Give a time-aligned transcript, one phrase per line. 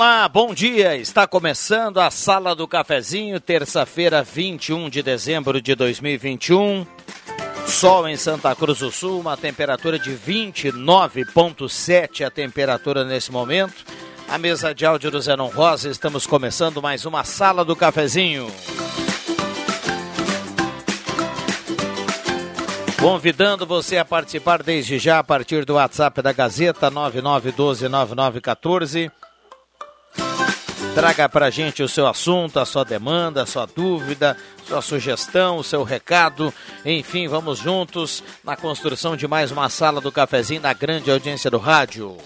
[0.00, 0.96] Olá, bom dia.
[0.96, 6.86] Está começando a Sala do Cafezinho, terça-feira, 21 de dezembro de 2021.
[7.66, 13.84] Sol em Santa Cruz do Sul, uma temperatura de 29,7 a temperatura nesse momento.
[14.26, 18.50] A mesa de áudio do Zenon Rosa, estamos começando mais uma Sala do Cafezinho.
[22.98, 29.12] Convidando você a participar desde já a partir do WhatsApp da Gazeta 99129914.
[30.94, 35.58] Traga para a gente o seu assunto, a sua demanda, a sua dúvida, sua sugestão,
[35.58, 36.52] o seu recado.
[36.84, 41.58] Enfim, vamos juntos na construção de mais uma sala do cafezinho na grande audiência do
[41.58, 42.16] rádio.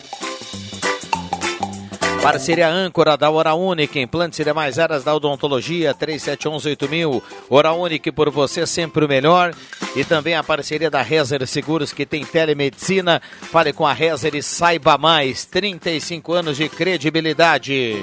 [2.24, 7.22] Parceria âncora da Hora Única, implantes e demais áreas da odontologia, 37118000.
[7.50, 9.54] Hora Única por você sempre o melhor.
[9.94, 13.20] E também a parceria da Rezer Seguros, que tem telemedicina.
[13.42, 15.44] Fale com a Rezer e saiba mais.
[15.44, 18.02] 35 anos de credibilidade.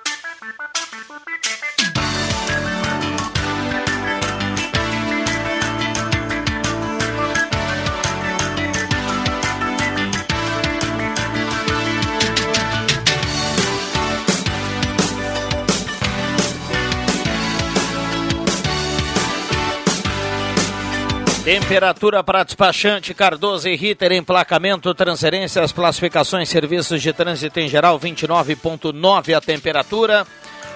[21.43, 29.35] Temperatura para despachante Cardoso e Ritter, emplacamento, transferências, classificações, serviços de trânsito em geral, 29,9
[29.35, 30.27] a temperatura.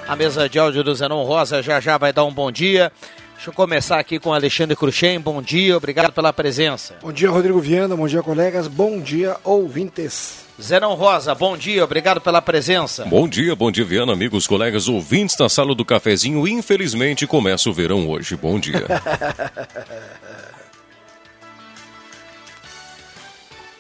[0.08, 2.92] A mesa de áudio do Zenon Rosa já já vai dar um bom dia.
[3.36, 5.20] Deixa eu começar aqui com Alexandre Cruxem.
[5.20, 6.96] Bom dia, obrigado pela presença.
[7.00, 7.96] Bom dia, Rodrigo Viana.
[7.96, 8.68] Bom dia, colegas.
[8.68, 10.46] Bom dia, ouvintes.
[10.60, 13.06] Zenon Rosa, bom dia, obrigado pela presença.
[13.06, 16.48] Bom dia, bom dia, Viana, amigos, colegas, ouvintes da sala do cafezinho.
[16.48, 18.36] Infelizmente começa o verão hoje.
[18.36, 18.84] Bom dia.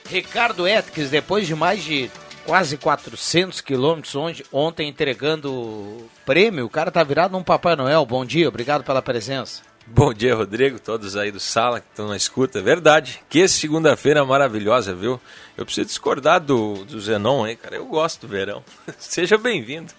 [0.07, 2.09] Ricardo Etques, depois de mais de
[2.45, 4.15] quase 400 quilômetros
[4.51, 8.05] ontem entregando o prêmio, o cara tá virado num Papai Noel.
[8.05, 9.63] Bom dia, obrigado pela presença.
[9.87, 12.59] Bom dia, Rodrigo, todos aí do sala que estão na escuta.
[12.59, 15.21] Verdade, que segunda-feira maravilhosa, viu?
[15.55, 17.75] Eu preciso discordar do, do Zenon aí, cara.
[17.75, 18.63] Eu gosto do verão.
[18.97, 19.93] Seja bem-vindo.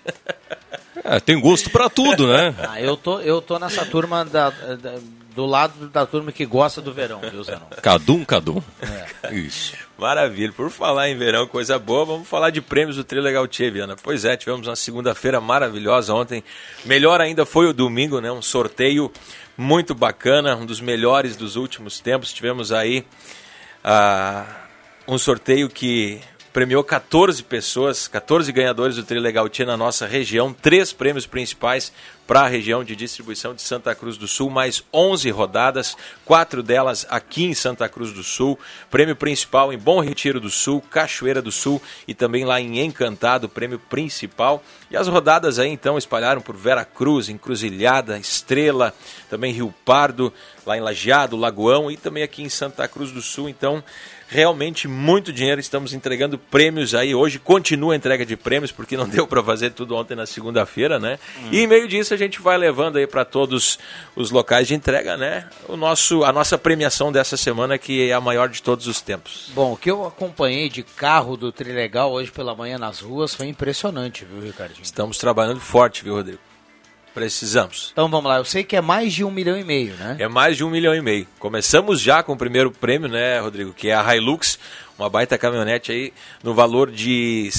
[1.05, 2.53] É, tem gosto para tudo, né?
[2.69, 4.99] Ah, eu tô, eu tô nessa turma da, da,
[5.37, 7.66] do lado da turma que gosta do verão, viu, Zenon?
[7.81, 8.61] Cadum, cadum.
[9.22, 9.34] É.
[9.37, 9.86] Isso.
[9.99, 10.53] Maravilha.
[10.53, 13.97] Por falar em verão, coisa boa, vamos falar de prêmios do Trio Legal Tchê, Viana.
[14.03, 16.45] Pois é, tivemos uma segunda-feira maravilhosa ontem.
[16.84, 18.31] Melhor ainda foi o domingo, né?
[18.31, 19.11] Um sorteio
[19.57, 22.31] muito bacana, um dos melhores dos últimos tempos.
[22.31, 23.07] Tivemos aí
[23.83, 24.47] uh,
[25.09, 26.21] um sorteio que
[26.56, 31.93] premiou 14 pessoas, 14 ganhadores do Trio Legal Tia na nossa região, três prêmios principais
[32.27, 37.06] para a região de distribuição de Santa Cruz do Sul, mais 11 rodadas, quatro delas
[37.11, 38.59] aqui em Santa Cruz do Sul.
[38.91, 43.50] Prêmio principal em Bom Retiro do Sul, Cachoeira do Sul e também lá em Encantado,
[43.50, 44.65] prêmio principal.
[44.91, 48.95] E as rodadas aí então espalharam por Vera Cruz, Encruzilhada, Estrela,
[49.28, 50.33] também Rio Pardo,
[50.65, 53.48] lá em Lajeado, Lagoão e também aqui em Santa Cruz do Sul.
[53.48, 53.84] Então,
[54.28, 55.61] realmente muito dinheiro.
[55.61, 57.15] Estamos entregando prêmios aí.
[57.15, 60.99] Hoje continua a entrega de prêmios, porque não deu para fazer tudo ontem na segunda-feira,
[60.99, 61.19] né?
[61.39, 61.49] Hum.
[61.53, 63.78] E em meio disso a gente vai levando aí para todos
[64.15, 65.49] os locais de entrega, né?
[65.69, 69.51] O nosso, a nossa premiação dessa semana, que é a maior de todos os tempos.
[69.55, 73.47] Bom, o que eu acompanhei de carro do Trilegal hoje pela manhã nas ruas foi
[73.47, 74.83] impressionante, viu, Ricardinho?
[74.83, 76.39] Estamos trabalhando forte, viu, Rodrigo?
[77.16, 77.89] Precisamos.
[77.95, 80.16] Então vamos lá, eu sei que é mais de um milhão e meio, né?
[80.18, 81.27] É mais de um milhão e meio.
[81.39, 83.72] Começamos já com o primeiro prêmio, né, Rodrigo?
[83.72, 84.59] Que é a Hilux,
[84.98, 86.13] uma baita caminhonete aí,
[86.43, 87.51] no valor de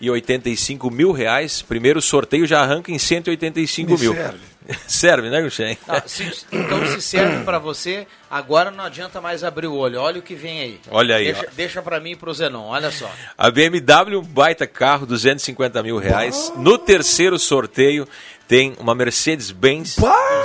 [0.00, 1.62] 185 mil reais.
[1.62, 4.14] Primeiro sorteio já arranca em 185 Me mil.
[4.14, 4.38] serve.
[4.88, 5.76] serve, né, Guxem?
[6.06, 10.00] Se- então se serve pra você, agora não adianta mais abrir o olho.
[10.00, 10.80] Olha o que vem aí.
[10.90, 11.50] Olha aí, Deixa, ó.
[11.54, 13.10] deixa pra mim e pro Zenon, olha só.
[13.36, 16.50] A BMW, um baita carro, 250 mil reais.
[16.56, 18.08] No terceiro sorteio
[18.48, 19.96] tem uma Mercedes-Benz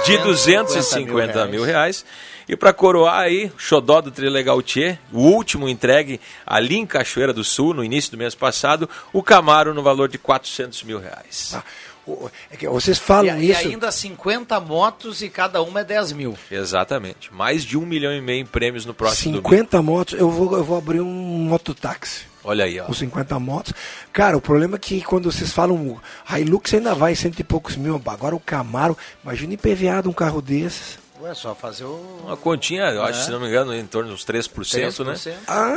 [0.05, 2.05] de 250 250 mil mil reais.
[2.49, 7.31] E para coroar aí, o xodó do Trilegal Tchê, o último entregue ali em Cachoeira
[7.31, 11.51] do Sul, no início do mês passado, o Camaro no valor de 400 mil reais.
[11.53, 11.63] Ah,
[12.49, 13.67] é que vocês E, falam e isso.
[13.67, 16.35] ainda 50 motos e cada uma é 10 mil.
[16.49, 17.31] Exatamente.
[17.31, 19.47] Mais de um milhão e meio em prêmios no próximo domingo.
[19.47, 22.25] 50 motos, eu vou, eu vou abrir um mototáxi.
[22.43, 22.85] Olha aí, ó.
[22.85, 23.73] Com 50 motos.
[24.11, 26.01] Cara, o problema é que quando vocês falam
[26.35, 28.01] Hilux ainda vai cento e poucos mil.
[28.07, 30.97] Agora o Camaro, imagina IPVA de um carro desses.
[31.21, 31.99] Ué, só fazer o.
[32.23, 35.13] Uma continha, eu acho, se não me engano, em torno dos 3%, né?
[35.13, 35.33] 3%.
[35.47, 35.75] Ah,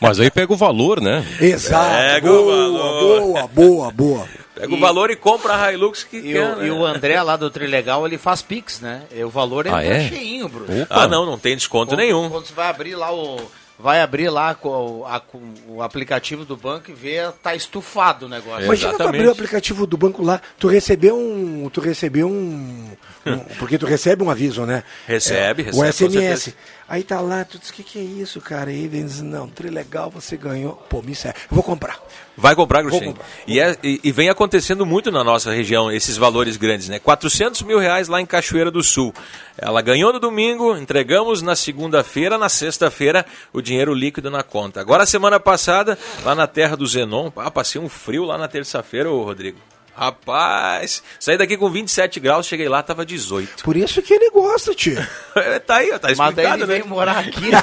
[0.00, 1.22] Mas aí pega o valor, né?
[1.40, 1.90] exato.
[1.90, 3.20] Pega o boa, valor.
[3.20, 4.28] boa, boa, boa.
[4.54, 6.66] Pega o E- valor e compra a Hilux que E, quer, o, né?
[6.66, 9.02] e o André lá do Trilegal, ele faz Pix, né?
[9.14, 10.08] E o valor Ah, entra é?
[10.08, 10.86] cheinho, Bruno.
[10.88, 12.30] Ah, não, não tem desconto Quando- nenhum.
[12.30, 13.36] Quando você vai abrir lá o.
[13.82, 14.68] Vai abrir lá com
[15.00, 18.64] o, a- com o aplicativo do banco e ver, tá estufado o negócio.
[18.64, 21.68] Imagina tu abrir o aplicativo do banco lá, tu recebeu um.
[21.68, 22.88] Tu recebeu um.
[23.26, 24.84] um- porque tu recebe um aviso, né?
[25.06, 26.54] Recebe, é, recebe, O com SMS.
[26.88, 28.70] Aí tá lá, tu diz, o que, que é isso, cara?
[28.70, 30.74] E aí vem diz, não, legal, você ganhou.
[30.90, 31.38] Pô, me serve.
[31.50, 31.98] Eu vou comprar.
[32.36, 33.14] Vai comprar, Gruxem.
[33.46, 36.98] E, é- e- e vem acontecendo muito na nossa região esses valores grandes, né?
[36.98, 39.14] 400 mil reais lá em Cachoeira do Sul.
[39.56, 44.80] Ela ganhou no domingo, entregamos na segunda-feira, na sexta-feira o dinheiro líquido na conta.
[44.80, 49.10] Agora, semana passada, lá na terra do Zenon, ah, passei um frio lá na terça-feira,
[49.10, 49.58] ô Rodrigo.
[49.94, 53.62] Rapaz, saí daqui com 27 graus, cheguei lá, tava 18.
[53.62, 54.96] Por isso que ele gosta, tio.
[55.66, 56.88] tá aí, ó, tá Mas daí explicado, ele né?
[56.88, 57.60] morar aqui, né?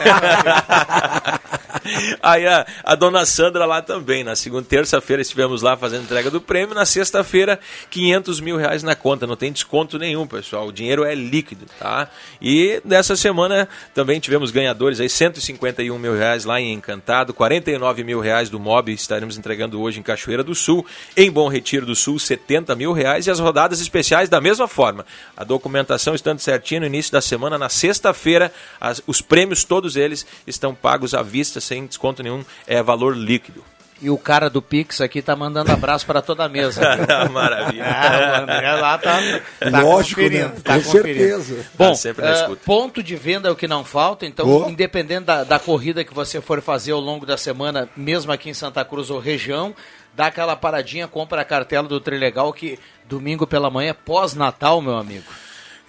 [2.21, 4.23] Aí a, a dona Sandra lá também.
[4.23, 6.75] Na segunda, terça-feira estivemos lá fazendo entrega do prêmio.
[6.75, 9.27] Na sexta-feira, 500 mil reais na conta.
[9.27, 10.67] Não tem desconto nenhum, pessoal.
[10.67, 12.09] O dinheiro é líquido, tá?
[12.41, 18.19] E dessa semana também tivemos ganhadores aí, 151 mil reais lá em Encantado, 49 mil
[18.19, 20.85] reais do MOB estaremos entregando hoje em Cachoeira do Sul.
[21.15, 23.27] Em Bom Retiro do Sul, 70 mil reais.
[23.27, 25.05] E as rodadas especiais da mesma forma.
[25.35, 28.51] A documentação estando certinha no início da semana, na sexta-feira,
[29.05, 33.63] os prêmios, todos eles, estão pagos à vista, sem desconto nenhum, é valor líquido.
[34.01, 36.79] E o cara do Pix aqui tá mandando abraço para toda a mesa.
[36.95, 37.05] viu?
[37.33, 37.83] Maravilha.
[37.85, 39.19] Ah, o André lá tá,
[39.59, 40.61] tá Lógico, conferindo, né?
[40.63, 41.19] tá Com conferindo.
[41.19, 41.65] certeza.
[41.77, 42.61] Bom, Tá sempre na eh, escuta.
[42.65, 44.71] ponto de venda é o que não falta, então, Boa.
[44.71, 48.53] independente da, da corrida que você for fazer ao longo da semana, mesmo aqui em
[48.53, 49.75] Santa Cruz ou região,
[50.15, 55.25] dá aquela paradinha, compra a cartela do Trilegal, que domingo pela manhã, pós-Natal, meu amigo.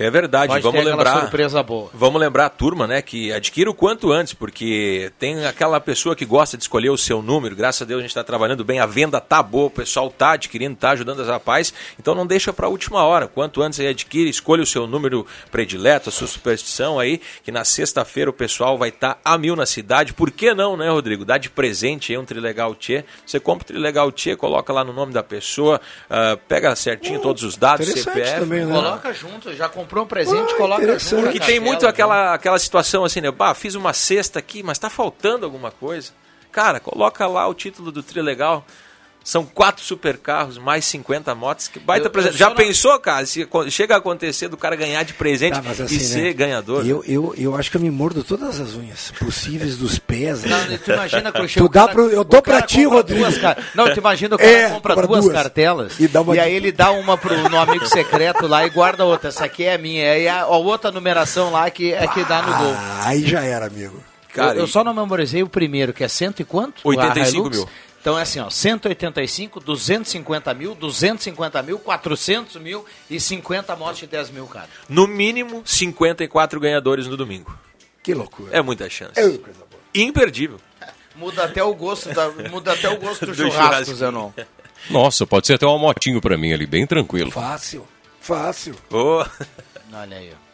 [0.00, 1.20] É verdade, Pode vamos lembrar.
[1.20, 1.90] surpresa boa.
[1.92, 6.24] Vamos lembrar a turma, né, que adquira o quanto antes, porque tem aquela pessoa que
[6.24, 7.54] gosta de escolher o seu número.
[7.54, 10.32] Graças a Deus a gente está trabalhando bem, a venda tá boa, o pessoal tá
[10.32, 11.74] adquirindo, tá ajudando as rapazes.
[11.98, 13.28] Então não deixa para a última hora.
[13.28, 17.62] Quanto antes aí adquire, escolha o seu número predileto, a sua superstição aí, que na
[17.62, 20.14] sexta-feira o pessoal vai estar a mil na cidade.
[20.14, 21.26] Por que não, né, Rodrigo?
[21.26, 23.04] Dá de presente aí um Trilegal Tchê.
[23.26, 27.42] Você compra o Trilegal Tchê, coloca lá no nome da pessoa, ah, pega certinho todos
[27.42, 28.40] os dados, CPF.
[28.40, 28.72] também, né?
[28.74, 31.22] Coloca junto, já comprou um presente, Ah, coloca junto.
[31.22, 33.30] Porque tem cartela, muito aquela, aquela situação assim, né?
[33.30, 36.12] Bah, fiz uma cesta aqui, mas tá faltando alguma coisa.
[36.52, 38.64] Cara, coloca lá o título do Trilegal.
[39.22, 41.68] São quatro supercarros, mais 50 motos.
[41.68, 42.32] Que baita Eu- eu presente.
[42.32, 43.26] só Já não- pensou, cara?
[43.26, 46.32] Se chega a acontecer do cara ganhar de presente Tá, mas e assim, ser né?
[46.32, 46.86] ganhador?
[46.86, 50.42] Eu, eu, eu acho que eu me mordo todas as unhas possíveis dos pés.
[50.42, 50.48] né?
[50.70, 53.26] Não, tu imagina que Tu dá pro- eu dou pra ti, Rodrigo.
[53.74, 55.34] Não, tu imagina o cara É, compra compra duas, duas.
[55.34, 58.70] cartelas E dá uma e aí ele dá uma pro, no amigo secreto lá e
[58.70, 59.28] guarda outra.
[59.28, 60.16] Essa aqui é a minha.
[60.18, 62.74] E a, a outra numeração lá que é que dá no gol.
[62.74, 64.02] Ah, aí já era, amigo.
[64.32, 66.80] Cara, eu, eu só não memorizei o primeiro, que é cento e quanto?
[66.84, 67.56] 85 A Hilux.
[67.58, 67.68] mil.
[68.00, 74.06] Então é assim, ó, 185, 250 mil, 250 mil, 400 mil e 50 motos de
[74.06, 74.68] 10 mil, cara.
[74.88, 77.56] No mínimo, 54 ganhadores no domingo.
[78.02, 78.56] Que loucura.
[78.56, 79.12] É muita chance.
[79.20, 79.80] É coisa boa.
[79.94, 80.58] Imperdível.
[81.14, 83.94] Muda até o gosto, da, muda até o gosto do, Do churrasco.
[83.94, 84.30] Zenon.
[84.88, 87.30] Nossa, pode ser até uma motinho pra mim ali, bem tranquilo.
[87.30, 87.86] Fácil,
[88.20, 88.74] fácil.
[88.90, 89.22] Ô,
[89.92, 90.50] Olha aí, ó.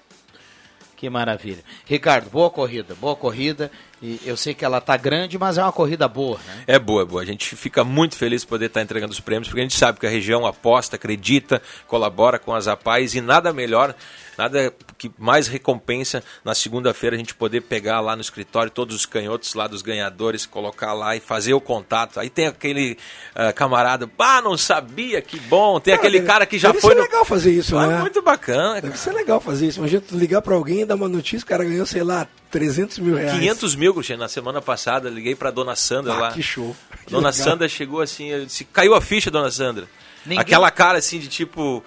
[0.97, 1.63] Que maravilha.
[1.85, 3.71] Ricardo, boa corrida, boa corrida.
[4.03, 6.65] E eu sei que ela tá grande, mas é uma corrida boa, né?
[6.67, 7.23] É boa, é boa.
[7.23, 9.99] A gente fica muito feliz de poder estar entregando os prêmios, porque a gente sabe
[9.99, 13.95] que a região aposta, acredita, colabora com as APAES e nada melhor
[14.37, 19.07] Nada que mais recompensa na segunda-feira a gente poder pegar lá no escritório todos os
[19.07, 22.21] canhotos lá dos ganhadores, colocar lá e fazer o contato.
[22.21, 22.99] Aí tem aquele
[23.35, 25.81] uh, camarada, ah, não sabia, que bom.
[25.81, 26.95] Tem aquele cara que já deve foi.
[26.95, 27.13] Deve ser no...
[27.13, 27.99] legal fazer isso, ah, né?
[28.01, 28.75] Muito bacana.
[28.75, 28.97] Deve cara.
[28.97, 29.79] ser legal fazer isso.
[29.79, 32.99] Imagina tu ligar para alguém e dar uma notícia, o cara ganhou, sei lá, 300
[32.99, 33.39] mil reais.
[33.39, 34.23] 500 mil, Cristiano.
[34.23, 36.33] Na semana passada, liguei para dona Sandra ah, lá.
[36.33, 36.75] Que show.
[37.05, 37.45] Que dona legal.
[37.45, 39.87] Sandra chegou assim, disse, caiu a ficha, dona Sandra.
[40.25, 40.41] Ninguém...
[40.41, 41.83] Aquela cara assim de tipo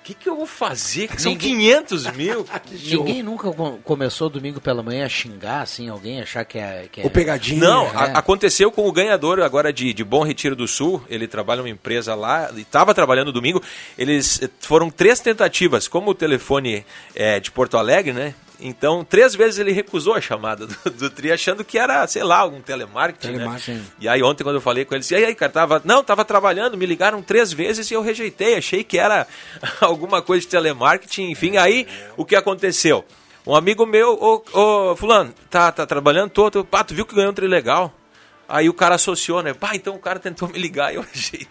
[0.00, 1.08] o que, que eu vou fazer?
[1.08, 1.58] Que são Ninguém...
[1.58, 2.46] 500 mil.
[2.72, 3.52] Ninguém nunca
[3.84, 6.88] começou domingo pela manhã a xingar, assim, alguém achar que é.
[6.90, 7.06] Que é...
[7.06, 7.60] O pegadinho.
[7.60, 7.94] Não, é.
[7.94, 11.04] a, aconteceu com o ganhador agora de, de Bom Retiro do Sul.
[11.06, 13.62] Ele trabalha numa empresa lá, e estava trabalhando domingo.
[13.98, 15.86] Eles eh, foram três tentativas.
[15.86, 18.34] Como o telefone é de Porto Alegre, né?
[18.60, 22.38] Então, três vezes ele recusou a chamada do, do Tri, achando que era, sei lá,
[22.38, 23.72] algum telemarketing, telemarketing.
[23.72, 23.84] né?
[24.00, 25.82] E aí ontem, quando eu falei com ele, disse, e aí, cara, tava...
[25.84, 29.26] Não, tava trabalhando, me ligaram três vezes e eu rejeitei, achei que era
[29.80, 31.56] alguma coisa de telemarketing, enfim.
[31.56, 31.86] Aí,
[32.16, 33.04] o que aconteceu?
[33.46, 37.30] Um amigo meu, ô, ô fulano, tá, tá trabalhando todo, pá, tu viu que ganhou
[37.30, 37.92] um Tri legal?
[38.46, 39.54] Aí o cara associou, né?
[39.54, 41.48] Pá, então o cara tentou me ligar e eu rejeitei.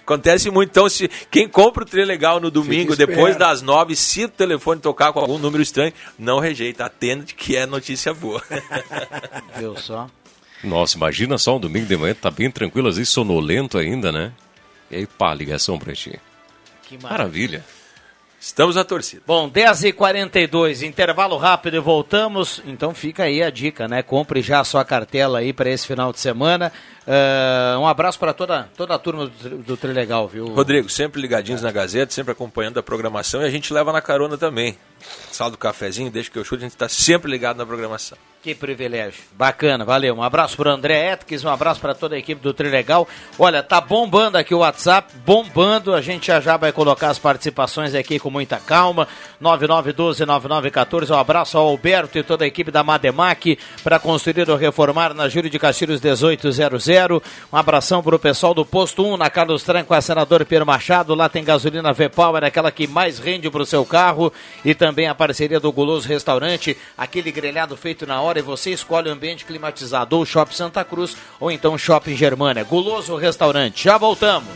[0.00, 0.70] Acontece muito.
[0.70, 4.80] Então, se quem compra o trem legal no domingo, depois das nove, se o telefone
[4.80, 6.84] tocar com algum número estranho, não rejeita.
[6.84, 8.42] Atende que é notícia boa.
[9.56, 10.08] Viu só?
[10.62, 14.32] Nossa, imagina só um domingo de manhã, tá bem tranquilo, às vezes sonolento ainda, né?
[14.90, 16.18] E aí, pá, ligação pra ti.
[16.82, 17.58] Que maravilha.
[17.60, 17.64] maravilha.
[18.44, 19.22] Estamos na torcida.
[19.26, 22.60] Bom, 10h42, intervalo rápido e voltamos.
[22.66, 24.02] Então fica aí a dica, né?
[24.02, 26.70] Compre já a sua cartela aí para esse final de semana.
[27.06, 30.46] Uh, um abraço para toda, toda a turma do, do Trilegal, viu?
[30.46, 31.64] Rodrigo, sempre ligadinhos é.
[31.64, 34.76] na Gazeta, sempre acompanhando a programação e a gente leva na carona também.
[35.30, 38.16] Sala do cafezinho, deixa que eu chute, a gente está sempre ligado na programação.
[38.44, 39.22] Que privilégio.
[39.32, 40.14] Bacana, valeu.
[40.14, 43.08] Um abraço para André Etques, um abraço para toda a equipe do Trilegal.
[43.38, 45.94] Olha, tá bombando aqui o WhatsApp, bombando.
[45.94, 49.08] A gente já já vai colocar as participações aqui com muita calma.
[49.42, 51.10] 9912-9914.
[51.10, 55.26] Um abraço ao Alberto e toda a equipe da Mademac para construir ou reformar na
[55.26, 56.86] Júlio de Castilhos 1800.
[57.52, 61.14] Um abração para o pessoal do Posto 1 na Carlos Tranco, a senador Pedro Machado.
[61.14, 64.32] Lá tem gasolina V-Power, aquela que mais rende para o seu carro.
[64.64, 69.08] E também a parceria do Guloso Restaurante, aquele grelhado feito na hora e você escolhe
[69.08, 72.64] o ambiente climatizado ou Shopping Santa Cruz ou então Shopping Germânia.
[72.64, 73.84] Guloso Restaurante.
[73.84, 74.48] Já voltamos.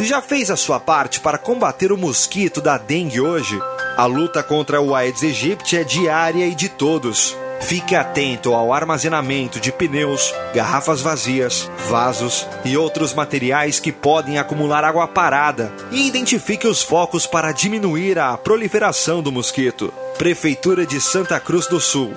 [0.00, 3.60] Já fez a sua parte para combater o mosquito da dengue hoje?
[3.96, 7.36] A luta contra o Aedes aegypti é diária e de todos.
[7.60, 14.84] Fique atento ao armazenamento de pneus, garrafas vazias, vasos e outros materiais que podem acumular
[14.84, 19.92] água parada e identifique os focos para diminuir a proliferação do mosquito.
[20.18, 22.12] Prefeitura de Santa Cruz do Sul.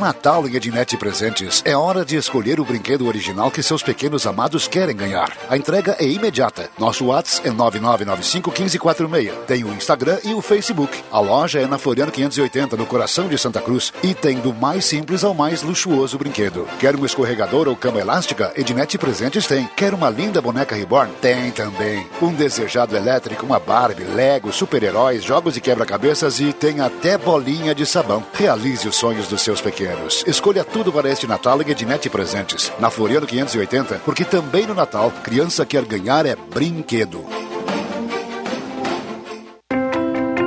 [0.00, 1.60] Natal em Ednet Presentes.
[1.64, 5.36] É hora de escolher o brinquedo original que seus pequenos amados querem ganhar.
[5.48, 6.70] A entrega é imediata.
[6.78, 9.30] Nosso WhatsApp é 99951546.
[9.46, 10.98] Tem o Instagram e o Facebook.
[11.12, 13.92] A loja é na Floriano 580, no coração de Santa Cruz.
[14.02, 16.66] E tem do mais simples ao mais luxuoso brinquedo.
[16.78, 18.52] Quer um escorregador ou cama elástica?
[18.56, 19.68] Ednet Presentes tem.
[19.76, 21.12] Quer uma linda boneca reborn?
[21.20, 22.06] Tem também.
[22.22, 27.84] Um desejado elétrico, uma Barbie, Lego, super-heróis, jogos de quebra-cabeças e tem até bolinha de
[27.84, 28.24] sabão.
[28.32, 29.89] Realize os sonhos dos seus pequenos
[30.26, 32.72] Escolha tudo para este Natal em Ednet Presentes.
[32.78, 37.24] Na Floriano 580, porque também no Natal, criança quer ganhar é brinquedo.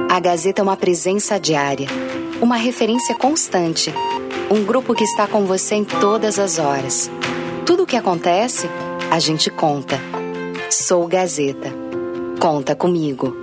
[0.09, 1.87] A Gazeta é uma presença diária,
[2.41, 3.93] uma referência constante,
[4.49, 7.09] um grupo que está com você em todas as horas.
[7.65, 8.69] Tudo o que acontece,
[9.09, 9.99] a gente conta.
[10.69, 11.71] Sou Gazeta.
[12.39, 13.42] Conta comigo.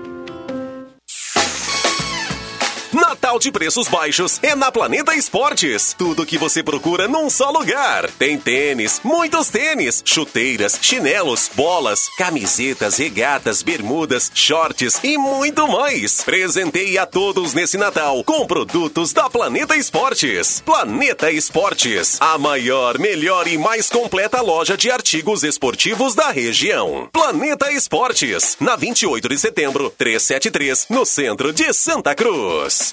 [3.38, 5.94] De preços baixos é na Planeta Esportes.
[5.96, 8.10] Tudo que você procura num só lugar.
[8.18, 16.22] Tem tênis, muitos tênis, chuteiras, chinelos, bolas, camisetas, regatas, bermudas, shorts e muito mais.
[16.22, 20.60] Presenteie a todos nesse Natal com produtos da Planeta Esportes.
[20.60, 27.08] Planeta Esportes, a maior, melhor e mais completa loja de artigos esportivos da região.
[27.12, 32.92] Planeta Esportes, na 28 de setembro, 373, no centro de Santa Cruz.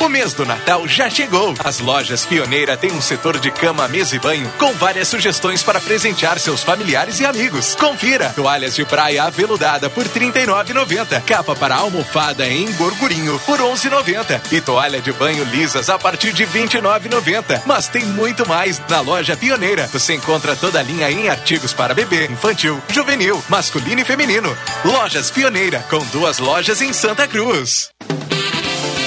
[0.00, 1.54] O mês do Natal já chegou.
[1.64, 5.80] As lojas Pioneira têm um setor de cama, mesa e banho com várias sugestões para
[5.80, 7.74] presentear seus familiares e amigos.
[7.74, 13.66] Confira: toalhas de praia aveludada por R$ 39,90, capa para almofada em gorgurinho por R$
[13.66, 17.62] 11,90 e toalha de banho lisas a partir de R$ 29,90.
[17.66, 19.88] Mas tem muito mais na loja Pioneira.
[19.88, 24.56] Você encontra toda a linha em artigos para bebê, infantil, juvenil, masculino e feminino.
[24.84, 27.79] Lojas Pioneira, com duas lojas em Santa Cruz.
[27.80, 28.59] Música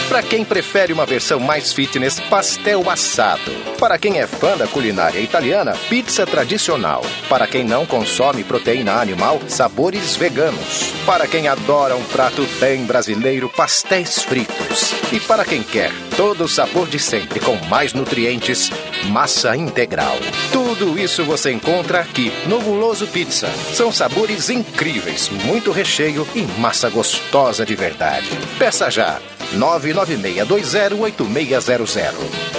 [0.07, 3.51] para quem prefere uma versão mais fitness, pastel assado.
[3.79, 7.03] Para quem é fã da culinária italiana, pizza tradicional.
[7.27, 10.93] Para quem não consome proteína animal, sabores veganos.
[11.05, 14.93] Para quem adora um prato bem brasileiro, pastéis fritos.
[15.11, 18.69] E para quem quer todo o sabor de sempre com mais nutrientes,
[19.05, 20.17] massa integral.
[20.51, 23.47] Tudo isso você encontra aqui no Guloso Pizza.
[23.73, 28.29] São sabores incríveis, muito recheio e massa gostosa de verdade.
[28.59, 29.19] Peça já
[29.57, 32.52] 996208600.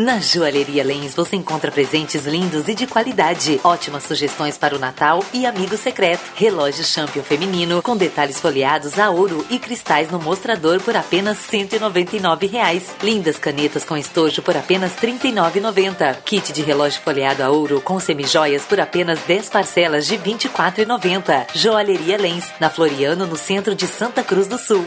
[0.00, 3.60] Na Joalheria Lens você encontra presentes lindos e de qualidade.
[3.62, 6.22] Ótimas sugestões para o Natal e amigo secreto.
[6.34, 12.46] Relógio Champion feminino com detalhes folheados a ouro e cristais no mostrador por apenas 199
[12.46, 12.94] reais.
[13.02, 16.22] Lindas canetas com estojo por apenas R$ 39,90.
[16.24, 21.48] Kit de relógio folheado a ouro com semijoias por apenas 10 parcelas de R$ 24,90.
[21.54, 24.86] Joalheria Lens, na Floriano, no centro de Santa Cruz do Sul.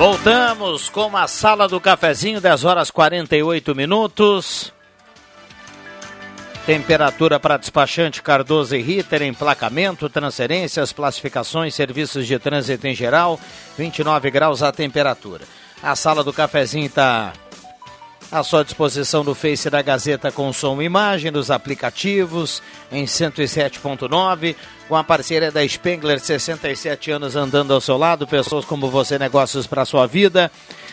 [0.00, 4.72] Voltamos com a sala do cafezinho, 10 horas 48 minutos.
[6.64, 13.38] Temperatura para despachante Cardoso e Ritter, emplacamento, transferências, classificações, serviços de trânsito em geral,
[13.76, 15.44] 29 graus a temperatura.
[15.82, 17.34] A sala do cafezinho está
[18.30, 24.54] à sua disposição no Face da Gazeta com som e imagem, dos aplicativos, em 107.9,
[24.88, 29.66] com a parceria da Spengler, 67 anos andando ao seu lado, pessoas como você, negócios
[29.66, 30.48] para sua vida.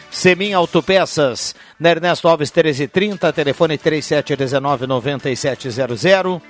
[0.09, 6.41] Semin Autopeças, na Ernesto Alves 1330, telefone 3719-9700.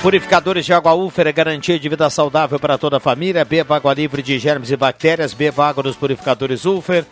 [0.00, 3.44] Purificadores de água Ufer, garantia de vida saudável para toda a família.
[3.44, 5.34] Beba água livre de germes e bactérias.
[5.34, 7.04] Beba água dos purificadores Ufer.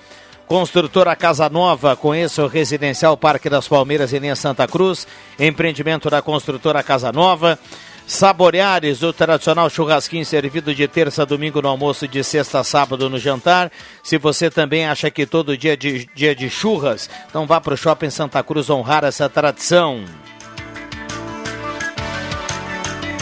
[0.46, 5.04] Construtora Casa Nova, conheça o Residencial Parque das Palmeiras em linha Santa Cruz,
[5.38, 7.58] empreendimento da construtora Casa Nova.
[8.06, 12.64] Saboreares, o tradicional churrasquinho servido de terça a domingo no almoço e de sexta a
[12.64, 13.72] sábado no jantar.
[14.04, 17.74] Se você também acha que todo dia é de, dia de churras, então vá para
[17.74, 20.04] o Shopping Santa Cruz honrar essa tradição.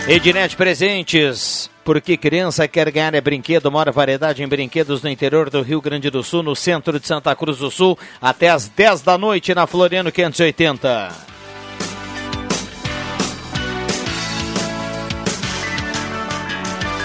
[0.07, 5.63] Ednet Presentes, porque criança quer ganhar é brinquedo, maior variedade em brinquedos no interior do
[5.63, 9.19] Rio Grande do Sul, no centro de Santa Cruz do Sul, até às 10 da
[9.19, 11.35] noite na Floriano 580.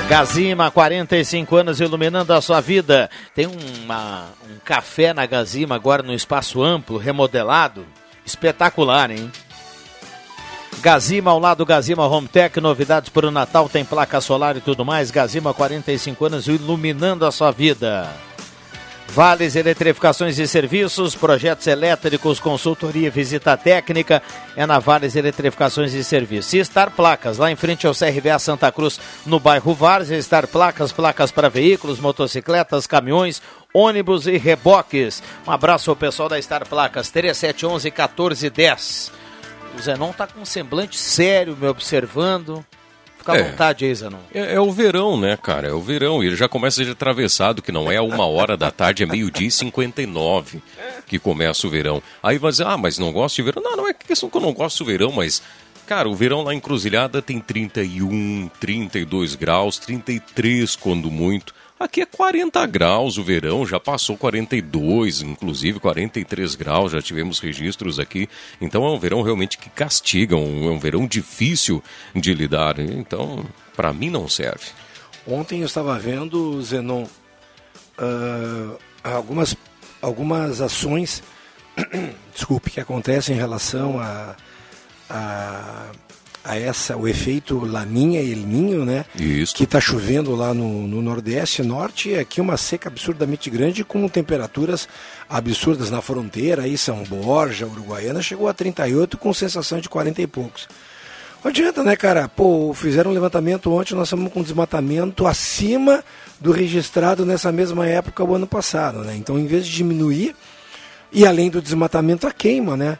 [0.09, 3.11] Gazima, 45 anos iluminando a sua vida.
[3.35, 7.85] Tem uma, um café na Gazima agora no espaço amplo, remodelado.
[8.25, 9.31] Espetacular, hein?
[10.81, 14.85] Gazima ao lado Gazima Home Tech, novidades para o Natal, tem placa solar e tudo
[14.85, 15.11] mais.
[15.11, 18.09] Gazima, 45 anos iluminando a sua vida.
[19.09, 24.21] Vales Eletrificações e Serviços, projetos elétricos, consultoria visita técnica
[24.55, 26.53] é na Vales Eletrificações e Serviços.
[26.53, 30.93] E Star Placas, lá em frente ao CRVA Santa Cruz, no bairro Várzea, Star Placas,
[30.93, 33.41] placas para veículos, motocicletas, caminhões,
[33.73, 35.21] ônibus e reboques.
[35.45, 39.28] Um abraço ao pessoal da Star Placas, 3711 1410.
[39.77, 42.65] O Zenon tá com um semblante sério me observando,
[43.19, 43.43] Fica à é.
[43.43, 44.17] vontade aí, Zanon.
[44.33, 45.67] É, é, o verão, né, cara?
[45.67, 46.23] É o verão.
[46.23, 49.47] E ele já começa de atravessado, que não é uma hora da tarde, é meio-dia
[49.47, 50.61] e 59
[51.05, 52.01] que começa o verão.
[52.23, 53.61] Aí vai dizer, ah, mas não gosto de verão.
[53.61, 55.41] Não, não é questão que eu não gosto do verão, mas
[55.89, 61.51] Cara, o verão lá em Cruzilhada tem 31, 32 graus, 33 quando muito.
[61.79, 67.99] Aqui é 40 graus o verão, já passou 42, inclusive 43 graus, já tivemos registros
[67.99, 68.27] aqui.
[68.59, 71.81] Então é um verão realmente que castiga, um, é um verão difícil
[72.13, 72.79] de lidar.
[72.79, 73.45] Então,
[73.77, 74.65] para mim não serve.
[75.25, 79.55] Ontem eu estava vendo, Zenon, uh, algumas,
[80.01, 81.23] algumas ações,
[82.35, 84.35] desculpe, que acontecem em relação a,
[85.09, 85.91] a
[86.43, 89.05] a essa o efeito Laninha e El Ninho, né?
[89.17, 89.55] Isso.
[89.55, 94.07] Que está chovendo lá no, no Nordeste, Norte, e aqui uma seca absurdamente grande com
[94.07, 94.87] temperaturas
[95.29, 100.27] absurdas na fronteira, aí São Borja, Uruguaiana, chegou a 38 com sensação de 40 e
[100.27, 100.67] poucos.
[101.43, 102.27] Não adianta, né, cara?
[102.27, 106.03] Pô, fizeram um levantamento ontem, nós estamos com desmatamento acima
[106.39, 109.15] do registrado nessa mesma época o ano passado, né?
[109.15, 110.35] Então, em vez de diminuir,
[111.11, 112.99] e além do desmatamento, a queima, né?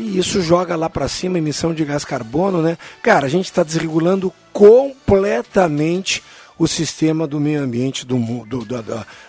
[0.00, 2.78] E isso joga lá para cima emissão de gás carbono, né?
[3.02, 6.22] Cara, a gente está desregulando completamente
[6.58, 8.84] o sistema do meio ambiente do, do, do,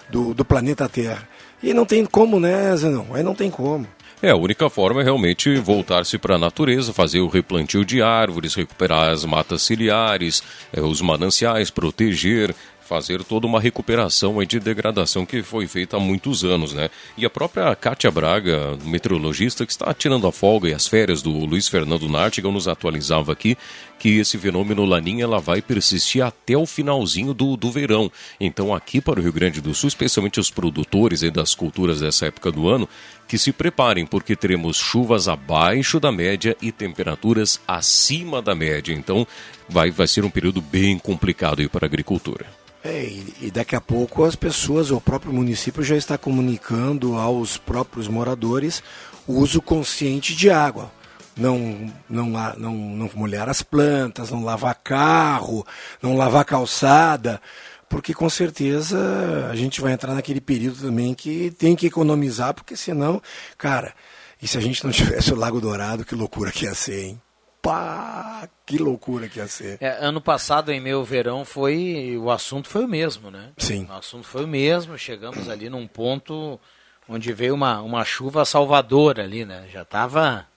[0.09, 1.27] do, do planeta Terra.
[1.61, 3.07] E não tem como, né, Zenão?
[3.11, 3.85] Aí não tem como.
[4.21, 8.55] É, a única forma é realmente voltar-se para a natureza, fazer o replantio de árvores,
[8.55, 12.55] recuperar as matas ciliares, é, os mananciais, proteger,
[12.91, 16.89] fazer toda uma recuperação de degradação que foi feita há muitos anos, né?
[17.17, 21.31] E a própria Kátia Braga, meteorologista, que está tirando a folga e as férias do
[21.31, 23.57] Luiz Fernando Nartigal, nos atualizava aqui
[23.97, 28.11] que esse fenômeno Laninha ela vai persistir até o finalzinho do, do verão.
[28.37, 32.51] Então, aqui para o Rio Grande do Sul, especialmente os produtores das culturas dessa época
[32.51, 32.89] do ano,
[33.25, 38.93] que se preparem, porque teremos chuvas abaixo da média e temperaturas acima da média.
[38.93, 39.25] Então,
[39.69, 42.60] vai, vai ser um período bem complicado aí para a agricultura.
[42.83, 43.03] É,
[43.39, 48.81] e, daqui a pouco as pessoas, o próprio município já está comunicando aos próprios moradores
[49.27, 50.91] o uso consciente de água.
[51.37, 52.25] Não, não,
[52.57, 55.65] não, não molhar as plantas, não lavar carro,
[56.01, 57.39] não lavar calçada,
[57.87, 62.75] porque com certeza a gente vai entrar naquele período também que tem que economizar, porque
[62.75, 63.21] senão,
[63.57, 63.93] cara,
[64.41, 67.21] e se a gente não tivesse o Lago Dourado, que loucura que ia ser, hein?
[67.61, 69.77] Pá, que loucura que ia ser.
[69.79, 73.51] É, ano passado, em meu verão, foi o assunto foi o mesmo, né?
[73.57, 73.85] Sim.
[73.89, 76.59] O assunto foi o mesmo, chegamos ali num ponto
[77.07, 79.67] onde veio uma, uma chuva salvadora ali, né?
[79.71, 80.47] Já estava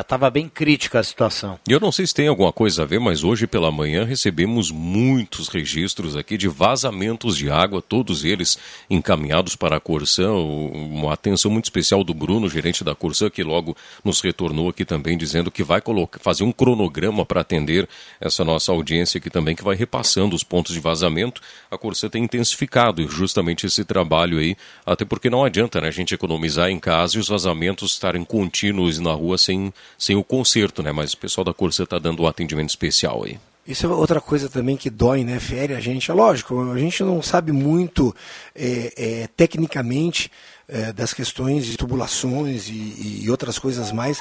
[0.00, 1.58] estava bem crítica a situação.
[1.68, 4.70] E eu não sei se tem alguma coisa a ver, mas hoje pela manhã recebemos
[4.70, 8.58] muitos registros aqui de vazamentos de água, todos eles
[8.90, 10.32] encaminhados para a Corsã.
[10.32, 15.16] Uma atenção muito especial do Bruno, gerente da Corsã, que logo nos retornou aqui também
[15.16, 17.88] dizendo que vai colocar, fazer um cronograma para atender
[18.20, 21.40] essa nossa audiência aqui também, que vai repassando os pontos de vazamento.
[21.70, 26.14] A Corsã tem intensificado justamente esse trabalho aí, até porque não adianta né, a gente
[26.14, 30.92] economizar em casa e os vazamentos estarem contínuos na rua sem sem o conserto, né?
[30.92, 33.38] Mas o pessoal da Corsa está dando um atendimento especial aí.
[33.66, 35.40] Isso é outra coisa também que dói, né?
[35.40, 36.10] Fere a gente.
[36.10, 38.14] É lógico, a gente não sabe muito
[38.54, 40.30] é, é, tecnicamente
[40.68, 44.18] é, das questões de tubulações e, e, outras coisas mais,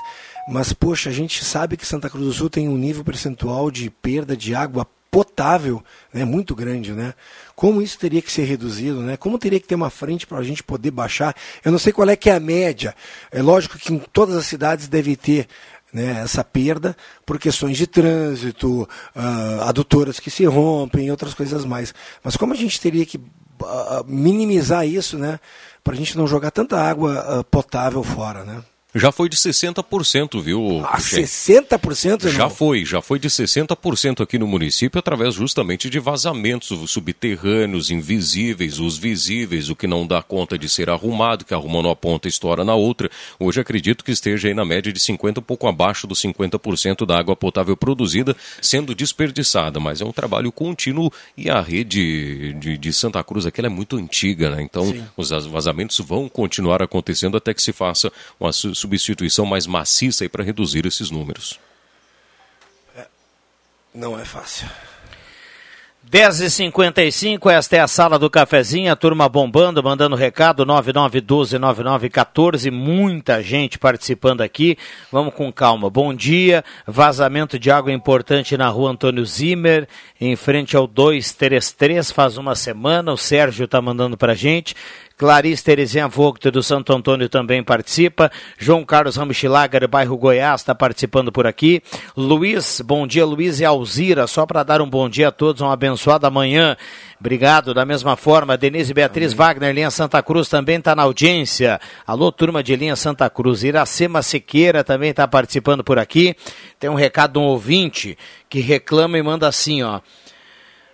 [0.48, 3.90] mas, poxa, a gente sabe que Santa Cruz do Sul tem um nível percentual de
[3.90, 7.14] perda de água potável né, muito grande, né?
[7.56, 9.16] Como isso teria que ser reduzido, né?
[9.16, 11.36] Como teria que ter uma frente para a gente poder baixar?
[11.64, 12.96] Eu não sei qual é que é a média.
[13.32, 15.48] É lógico que em todas as cidades deve ter
[15.94, 21.64] né, essa perda por questões de trânsito, uh, adutoras que se rompem e outras coisas
[21.64, 21.94] mais.
[22.24, 25.40] Mas como a gente teria que uh, minimizar isso, né?
[25.84, 28.64] Para a gente não jogar tanta água uh, potável fora, né?
[28.96, 30.84] Já foi de 60%, viu?
[30.86, 32.30] Ah, 60%?
[32.30, 38.80] Já foi, já foi de 60% aqui no município através justamente de vazamentos subterrâneos, invisíveis,
[38.80, 42.30] os visíveis, o que não dá conta de ser arrumado, que arruma numa ponta e
[42.30, 43.10] estoura na outra.
[43.40, 47.18] Hoje acredito que esteja aí na média de 50, um pouco abaixo dos 50% da
[47.18, 52.94] água potável produzida sendo desperdiçada, mas é um trabalho contínuo e a rede de, de
[52.94, 54.62] Santa Cruz aqui é muito antiga, né?
[54.62, 55.04] Então Sim.
[55.18, 58.52] os vazamentos vão continuar acontecendo até que se faça uma
[58.84, 61.60] substituição mais maciça para reduzir esses números?
[62.96, 63.08] É,
[63.94, 64.68] não é fácil.
[66.10, 73.80] 10h55, esta é a sala do cafezinho, a turma bombando, mandando recado, 9912-9914, muita gente
[73.80, 74.78] participando aqui,
[75.12, 75.90] vamos com calma.
[75.90, 79.88] Bom dia, vazamento de água importante na rua Antônio Zimmer,
[80.22, 84.76] em frente ao 233, faz uma semana, o Sérgio está mandando pra gente.
[85.18, 88.32] Clarice Terezinha Vogt do Santo Antônio também participa.
[88.58, 91.82] João Carlos Ramchilager, bairro Goiás, está participando por aqui.
[92.18, 94.26] Luiz, bom dia, Luiz e Alzira.
[94.28, 96.76] Só para dar um bom dia a todos, uma abençoada manhã.
[97.20, 98.58] Obrigado, da mesma forma.
[98.58, 99.38] Denise Beatriz Amém.
[99.38, 101.80] Wagner, linha Santa Cruz, também está na audiência.
[102.06, 103.64] Alô, turma de linha Santa Cruz.
[103.64, 106.36] Iracema Sequeira também está participando por aqui.
[106.80, 108.18] Tem um recado de um ouvinte
[108.50, 110.02] que reclama e manda assim, ó.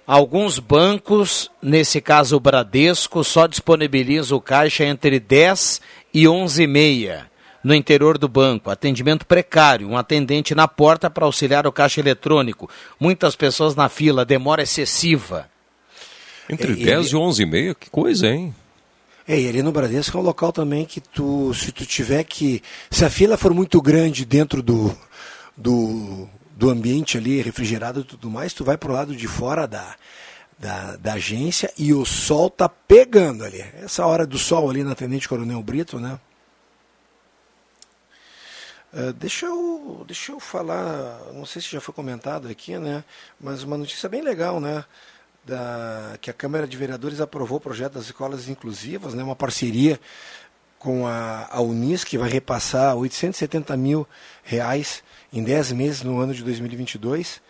[0.10, 5.80] Alguns bancos, nesse caso o Bradesco, só disponibilizam o caixa entre 10
[6.12, 7.32] e 11 e meia
[7.64, 8.72] no interior do banco.
[8.72, 12.68] Atendimento precário, um atendente na porta para auxiliar o caixa eletrônico.
[13.00, 15.48] Muitas pessoas na fila, demora excessiva.
[16.50, 18.56] Entre é, 10 e 11 e meia, que coisa, hein?
[19.28, 22.64] É, e ali no Bradesco é um local também que tu, se tu tiver que,
[22.90, 24.92] se a fila for muito grande dentro do,
[25.56, 26.28] do,
[26.60, 29.96] do ambiente ali refrigerado e tudo mais, tu vai pro lado de fora da,
[30.60, 33.62] da, da, agência e o sol tá pegando ali.
[33.82, 36.20] Essa hora do sol ali na Tenente Coronel Brito, né?
[38.92, 43.06] Uh, deixa, eu, deixa eu falar, não sei se já foi comentado aqui, né?
[43.40, 44.84] Mas uma notícia bem legal, né?
[45.46, 49.24] Da, que a Câmara de Vereadores aprovou o projeto das escolas inclusivas, né?
[49.24, 49.98] Uma parceria
[50.78, 54.06] com a, a Unis, que vai repassar 870 mil
[54.44, 57.42] reais em 10 meses no ano de 2022.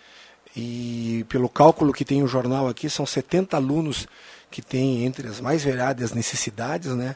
[0.56, 4.08] E pelo cálculo que tem o jornal aqui, são 70 alunos
[4.50, 7.16] que têm entre as mais variadas necessidades, né?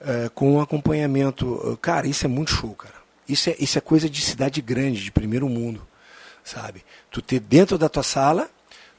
[0.00, 1.78] Uh, com acompanhamento.
[1.80, 2.94] Cara, isso é muito show, cara.
[3.28, 5.86] Isso é, isso é coisa de cidade grande, de primeiro mundo,
[6.44, 6.84] sabe?
[7.10, 8.48] Tu ter dentro da tua sala,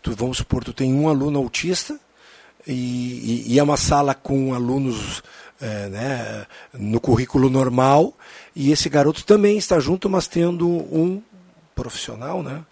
[0.01, 1.97] tu, vamos supor, tu tem um aluno autista
[2.65, 5.23] e, e, e é uma sala com alunos
[5.61, 8.13] é, né, no currículo normal
[8.59, 11.21] e esse garoto também está junto, mas tendo um
[11.75, 12.65] profissional, né?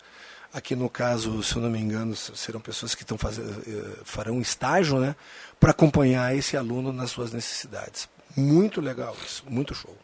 [0.51, 4.41] Aqui no caso, se eu não me engano, serão pessoas que estão fazendo, eh, farão
[4.41, 5.15] estágio, né,
[5.59, 8.09] para acompanhar esse aluno nas suas necessidades.
[8.35, 9.95] Muito legal isso, muito show.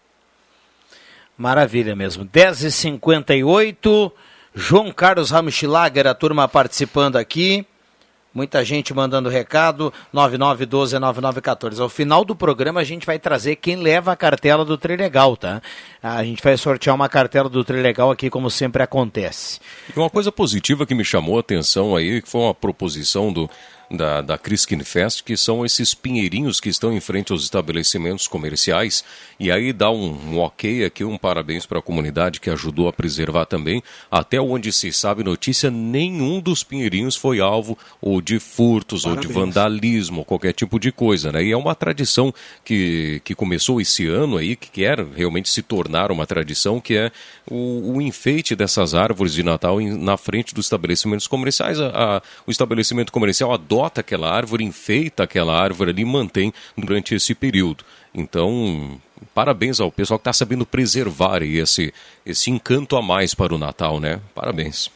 [1.36, 2.26] Maravilha mesmo.
[2.26, 4.12] 10h58,
[4.54, 7.66] João Carlos Ramschlager, a turma participando aqui.
[8.34, 11.80] Muita gente mandando recado, 9912-9914.
[11.80, 15.62] Ao final do programa a gente vai trazer quem leva a cartela do Trilegal, tá?
[16.02, 19.60] A gente vai sortear uma cartela do Trilegal aqui, como sempre acontece.
[19.94, 23.50] E uma coisa positiva que me chamou a atenção aí, que foi uma proposição do
[23.92, 29.04] da, da Criskin Fest, que são esses pinheirinhos que estão em frente aos estabelecimentos comerciais.
[29.40, 32.94] E aí dá um, um ok aqui, um parabéns para a comunidade que ajudou a
[32.94, 33.84] preservar também.
[34.10, 39.26] Até onde se sabe notícia, nenhum dos pinheirinhos foi alvo ou de furtos parabéns.
[39.26, 41.32] ou de vandalismo, qualquer tipo de coisa.
[41.32, 41.46] Né?
[41.46, 46.12] E é uma tradição que, que começou esse ano aí, que quer realmente se tornar
[46.12, 47.12] uma tradição, que é
[47.50, 51.80] o, o enfeite dessas árvores de Natal em, na frente dos estabelecimentos comerciais.
[51.80, 56.54] A, a, o estabelecimento comercial adora adota aquela árvore, enfeita aquela árvore ali e mantém
[56.78, 57.84] durante esse período.
[58.14, 59.00] Então,
[59.34, 61.94] parabéns ao pessoal que está sabendo preservar esse,
[62.26, 64.22] esse encanto a mais para o Natal, né?
[64.36, 64.92] Parabéns.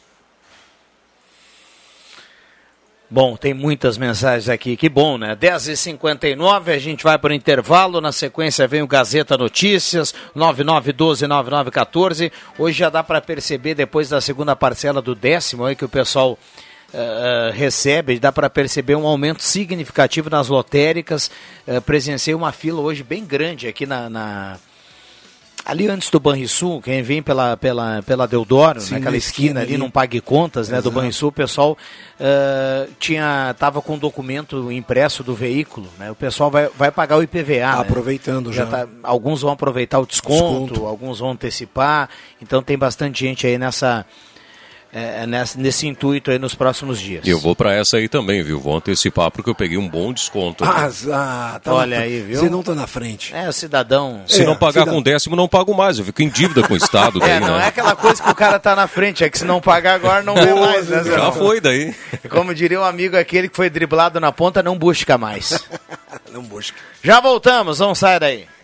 [3.08, 5.36] Bom, tem muitas mensagens aqui, que bom, né?
[5.36, 12.32] 10h59, a gente vai para o intervalo, na sequência vem o Gazeta Notícias, 9912-9914.
[12.58, 16.36] Hoje já dá para perceber, depois da segunda parcela do décimo, aí que o pessoal
[16.96, 21.30] uh, recebe, dá para perceber um aumento significativo nas lotéricas.
[21.66, 24.58] Uh, presenciei uma fila hoje bem grande aqui na, na
[25.66, 29.72] ali antes do Banrisul, quem vem pela, pela, pela Deodoro, Sim, naquela esquina, esquina ali,
[29.74, 34.70] ali, não pague contas, né, do Banrisul, o pessoal uh, tinha tava com o documento
[34.70, 36.08] impresso do veículo, né?
[36.08, 37.80] O pessoal vai, vai pagar o IPVA, tá né?
[37.80, 38.64] aproveitando já.
[38.64, 42.08] já tá, alguns vão aproveitar o desconto, desconto, alguns vão antecipar,
[42.40, 44.06] então tem bastante gente aí nessa
[44.96, 47.28] é, é, nesse, nesse, intuito aí nos próximos dias.
[47.28, 48.58] Eu vou para essa aí também, viu?
[48.58, 50.64] Vou antecipar porque eu peguei um bom desconto.
[50.64, 52.40] Ah, ah tá Olha aí, viu?
[52.40, 53.34] Você não tá na frente.
[53.34, 54.22] É, o cidadão.
[54.26, 54.94] Se é, não pagar cidadão.
[54.94, 55.98] com décimo, não pago mais.
[55.98, 57.20] Eu fico em dívida com o Estado.
[57.26, 57.64] Daí, é, não né?
[57.64, 60.22] é aquela coisa que o cara tá na frente, é que se não pagar agora
[60.22, 61.04] não vê mais, né?
[61.04, 61.94] Já foi daí.
[62.30, 65.62] Como diria um amigo aquele que foi driblado na ponta, não busca mais.
[66.32, 66.78] não busca.
[67.02, 68.55] Já voltamos, vamos sair daí.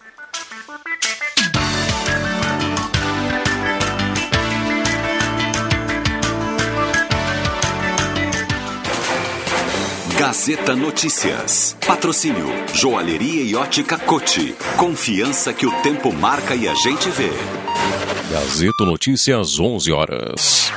[10.24, 11.76] Gazeta Notícias.
[11.84, 14.54] Patrocínio Joalheria e Ótica Cote.
[14.76, 17.28] Confiança que o tempo marca e a gente vê.
[18.30, 20.72] Gazeta Notícias, 11 horas.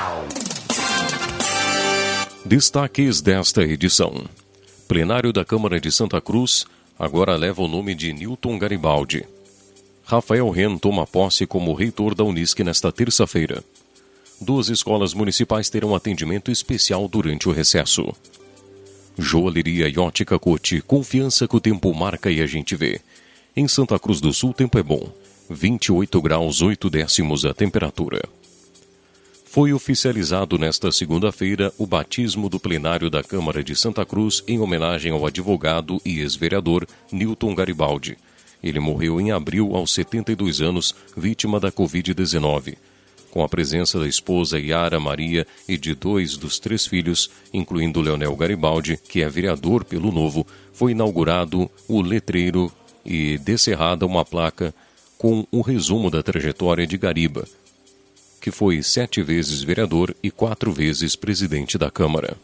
[2.44, 4.26] Destaques desta edição.
[4.88, 6.66] Plenário da Câmara de Santa Cruz
[6.98, 9.28] agora leva o nome de Newton Garibaldi.
[10.06, 13.64] Rafael Ren toma posse como reitor da Unisc nesta terça-feira.
[14.42, 18.12] Duas escolas municipais terão atendimento especial durante o recesso.
[19.18, 23.00] Joalheria e ótica Cote, confiança que o tempo marca e a gente vê.
[23.56, 25.10] Em Santa Cruz do Sul, tempo é bom.
[25.50, 28.22] 28 graus 8 décimos a temperatura.
[29.46, 35.14] Foi oficializado nesta segunda-feira o batismo do plenário da Câmara de Santa Cruz em homenagem
[35.14, 38.18] ao advogado e ex-vereador Newton Garibaldi.
[38.62, 42.76] Ele morreu em abril aos 72 anos, vítima da Covid-19
[43.36, 48.34] com a presença da esposa Yara Maria e de dois dos três filhos, incluindo Leonel
[48.34, 52.72] Garibaldi, que é vereador pelo Novo, foi inaugurado o letreiro
[53.06, 54.74] e descerrada uma placa
[55.18, 57.46] com um resumo da trajetória de Gariba,
[58.40, 62.38] que foi sete vezes vereador e quatro vezes presidente da Câmara.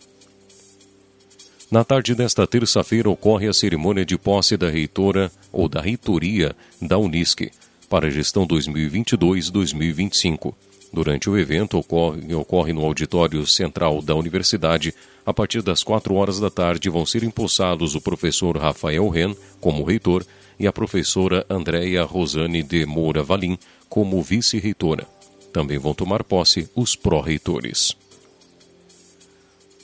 [1.72, 6.98] Na tarde desta terça-feira ocorre a cerimônia de posse da reitora ou da reitoria da
[6.98, 7.50] Unisc
[7.90, 10.54] para a gestão 2022-2025.
[10.94, 14.94] Durante o evento, ocorre, ocorre no auditório central da universidade.
[15.26, 19.84] A partir das quatro horas da tarde, vão ser empossados o professor Rafael Ren como
[19.84, 20.26] reitor
[20.60, 25.08] e a professora Andréia Rosane de Moura Valim como vice-reitora.
[25.54, 27.96] Também vão tomar posse os pró-reitores.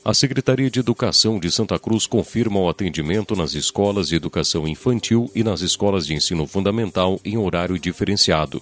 [0.04, 5.30] A Secretaria de Educação de Santa Cruz confirma o atendimento nas escolas de educação infantil
[5.36, 8.62] e nas escolas de ensino fundamental em horário diferenciado.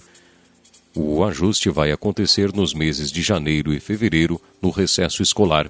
[0.95, 5.69] O ajuste vai acontecer nos meses de janeiro e fevereiro, no recesso escolar.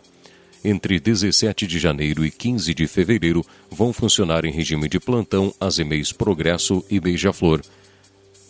[0.64, 5.80] Entre 17 de janeiro e 15 de fevereiro vão funcionar em regime de plantão as
[5.80, 7.62] EMEIs Progresso e Beija-Flor.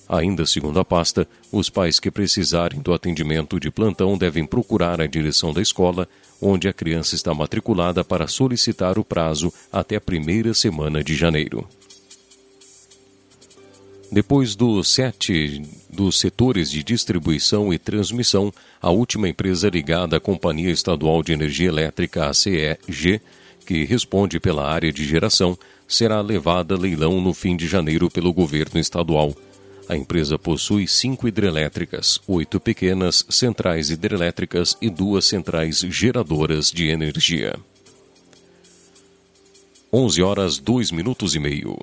[0.08, 5.08] Ainda segundo a pasta, os pais que precisarem do atendimento de plantão devem procurar a
[5.08, 6.08] direção da escola
[6.42, 11.66] onde a criança está matriculada para solicitar o prazo até a primeira semana de janeiro.
[14.16, 18.50] Depois dos sete dos setores de distribuição e transmissão,
[18.82, 23.20] a última empresa ligada à Companhia Estadual de Energia Elétrica, ACEG,
[23.66, 28.32] que responde pela área de geração, será levada a leilão no fim de janeiro pelo
[28.32, 29.36] governo estadual.
[29.90, 37.60] A empresa possui cinco hidrelétricas, oito pequenas centrais hidrelétricas e duas centrais geradoras de energia.
[39.92, 41.78] 11 horas 2 minutos e meio.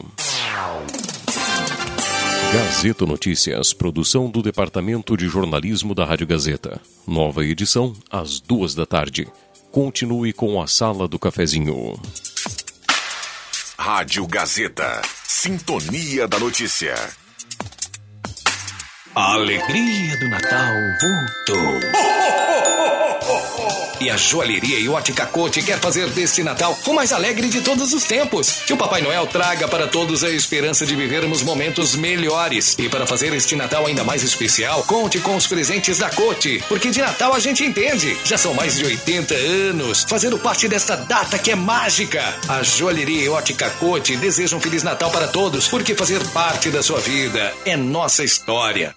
[2.53, 6.79] Gazeta Notícias, produção do Departamento de Jornalismo da Rádio Gazeta.
[7.07, 9.27] Nova edição, às duas da tarde.
[9.71, 11.99] Continue com a Sala do Cafezinho.
[13.79, 15.01] Rádio Gazeta.
[15.25, 16.95] Sintonia da Notícia.
[19.15, 22.52] A alegria do Natal voltou.
[24.03, 27.93] E a joalheria e ótica Cote quer fazer deste Natal o mais alegre de todos
[27.93, 28.51] os tempos.
[28.67, 32.75] Que o Papai Noel traga para todos a esperança de vivermos momentos melhores.
[32.81, 36.61] E para fazer este Natal ainda mais especial, conte com os presentes da Cote.
[36.69, 38.19] Porque de Natal a gente entende.
[38.25, 42.25] Já são mais de 80 anos fazendo parte desta data que é mágica.
[42.49, 46.83] A joalheria e ótica Cote desejam um Feliz Natal para todos, porque fazer parte da
[46.83, 48.97] sua vida é nossa história.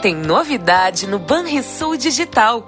[0.00, 2.66] Tem novidade no Banrisul Digital.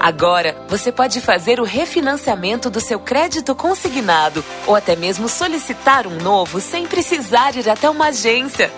[0.00, 6.16] Agora, você pode fazer o refinanciamento do seu crédito consignado ou até mesmo solicitar um
[6.16, 8.68] novo sem precisar ir até uma agência.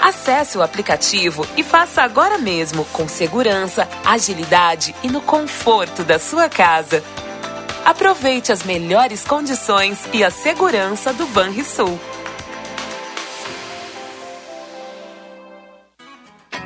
[0.00, 6.48] Acesse o aplicativo e faça agora mesmo com segurança, agilidade e no conforto da sua
[6.48, 7.00] casa.
[7.84, 11.96] Aproveite as melhores condições e a segurança do Banrisul.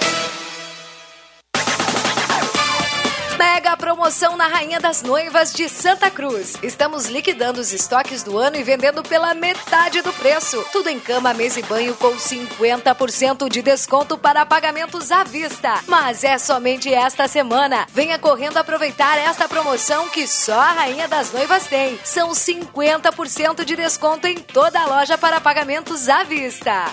[4.11, 6.57] promoção na Rainha das Noivas de Santa Cruz.
[6.61, 10.65] Estamos liquidando os estoques do ano e vendendo pela metade do preço.
[10.69, 15.79] Tudo em cama, mesa e banho com 50% de desconto para pagamentos à vista.
[15.87, 17.87] Mas é somente esta semana.
[17.93, 21.97] Venha correndo aproveitar esta promoção que só a Rainha das Noivas tem.
[22.03, 26.91] São 50% de desconto em toda a loja para pagamentos à vista.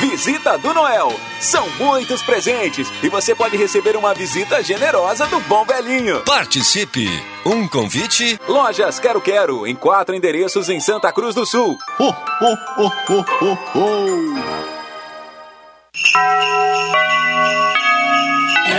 [0.00, 1.12] Visita do Noel.
[1.40, 6.20] São muitos presentes e você pode receber uma visita generosa do Bom Velhinho.
[6.24, 7.08] Participe.
[7.44, 8.38] Um convite.
[8.46, 11.76] Lojas Quero Quero, em quatro endereços em Santa Cruz do Sul.
[11.98, 14.58] Ho, ho, ho, ho, ho, ho.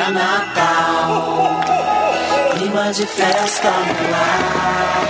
[0.07, 1.59] Natal,
[2.53, 5.03] clima de festa no ar,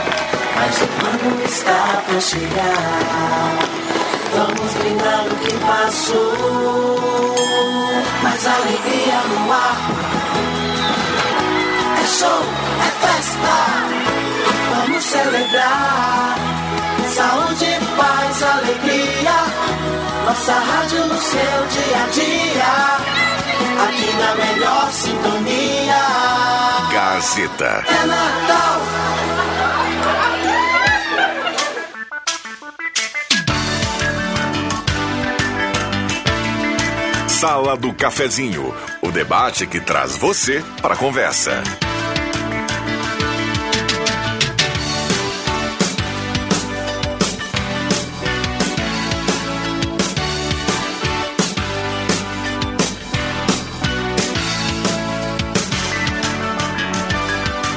[0.56, 3.60] mas o ano está pra chegar.
[4.36, 6.96] Vamos brindar o que passou,
[8.24, 9.78] mais alegria no ar.
[12.02, 12.44] É show,
[12.82, 13.56] é festa,
[14.76, 16.36] vamos celebrar.
[17.16, 19.38] Saúde, paz, alegria,
[20.26, 23.10] nossa rádio no seu dia a dia
[23.84, 25.96] aqui na melhor sintonia.
[26.92, 27.86] Gazeta.
[27.88, 28.82] É Natal.
[37.28, 41.64] Sala do Cafezinho, o debate que traz você para a conversa.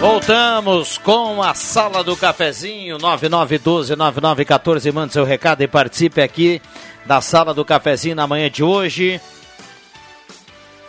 [0.02, 6.60] Voltamos com a sala do cafezinho 99129914 mande seu recado e participe aqui
[7.06, 9.20] da sala do cafezinho na manhã de hoje.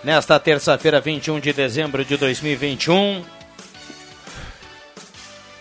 [0.03, 3.24] Nesta terça-feira, 21 de dezembro de 2021.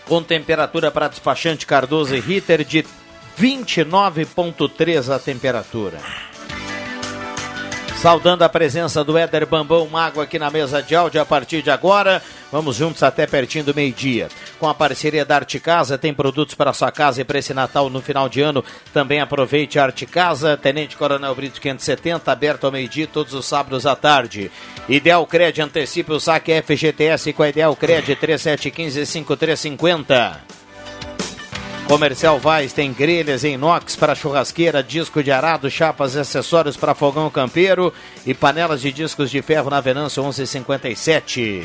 [0.07, 2.83] Com temperatura para despachante Cardoso e Ritter de
[3.39, 5.99] 29,3 a temperatura.
[8.01, 11.69] Saudando a presença do Éder Bambão Mago aqui na mesa de áudio a partir de
[11.69, 12.19] agora.
[12.53, 14.29] Vamos juntos até pertinho do meio-dia.
[14.59, 17.89] Com a parceria da Arte Casa, tem produtos para sua casa e para esse Natal
[17.89, 18.63] no final de ano.
[18.93, 23.87] Também aproveite a Arte Casa, Tenente Coronel Brito 570, aberto ao meio-dia todos os sábados
[23.87, 24.51] à tarde.
[24.87, 30.35] Ideal Cred antecipe o saque FGTS com a Ideal Cred 3715-5350.
[31.87, 36.93] Comercial Vaz tem grelhas em inox para churrasqueira, disco de arado, chapas e acessórios para
[36.93, 37.91] fogão campeiro
[38.27, 41.63] e panelas de discos de ferro na Venâncio 1157.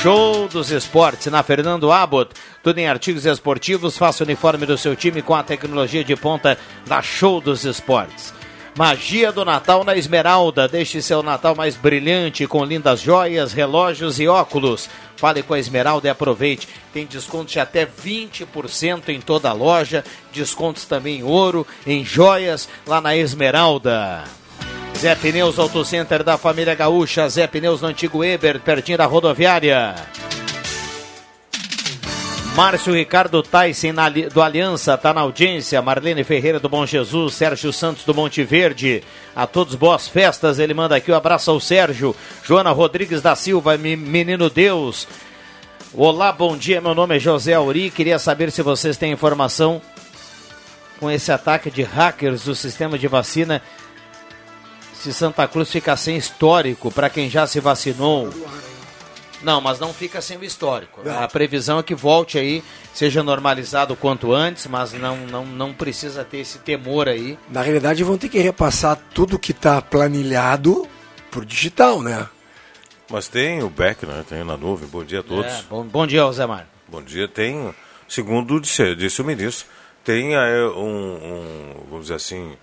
[0.00, 2.30] Show dos Esportes na Fernando Abbott.
[2.62, 3.98] Tudo em artigos esportivos.
[3.98, 8.32] Faça o uniforme do seu time com a tecnologia de ponta da Show dos Esportes.
[8.76, 10.68] Magia do Natal na Esmeralda.
[10.68, 14.88] Deixe seu Natal mais brilhante com lindas joias, relógios e óculos.
[15.16, 16.68] Fale com a Esmeralda e aproveite.
[16.92, 20.04] Tem descontos de até 20% em toda a loja.
[20.32, 24.22] Descontos também em ouro, em joias, lá na Esmeralda.
[24.98, 27.28] Zé Pneus Auto Center da família Gaúcha.
[27.28, 29.94] Zé Pneus no antigo Eber, pertinho da rodoviária.
[32.56, 33.94] Márcio Ricardo Tyson
[34.34, 35.80] do Aliança está na audiência.
[35.80, 39.04] Marlene Ferreira do Bom Jesus, Sérgio Santos do Monte Verde.
[39.36, 40.58] A todos boas festas.
[40.58, 42.16] Ele manda aqui o um abraço ao Sérgio.
[42.42, 45.06] Joana Rodrigues da Silva, Menino Deus.
[45.94, 46.80] Olá, bom dia.
[46.80, 47.88] Meu nome é José Auri.
[47.88, 49.80] Queria saber se vocês têm informação
[50.98, 53.62] com esse ataque de hackers do sistema de vacina.
[55.00, 58.30] Se Santa Cruz fica sem histórico para quem já se vacinou.
[59.40, 61.00] Não, mas não fica sem o histórico.
[61.04, 61.22] Não.
[61.22, 65.72] A previsão é que volte aí, seja normalizado o quanto antes, mas não, não, não
[65.72, 67.38] precisa ter esse temor aí.
[67.48, 70.84] Na realidade, vão ter que repassar tudo que está planilhado
[71.30, 72.26] por digital, né?
[73.08, 74.24] Mas tem o Beck, né?
[74.28, 74.88] Tem na nuvem.
[74.88, 75.52] Bom dia a todos.
[75.52, 76.66] É, bom, bom dia, José Mário.
[76.88, 77.28] Bom dia.
[77.28, 77.72] Tem,
[78.08, 79.68] segundo disse, disse o ministro,
[80.02, 82.56] tem aí um, um, vamos dizer assim,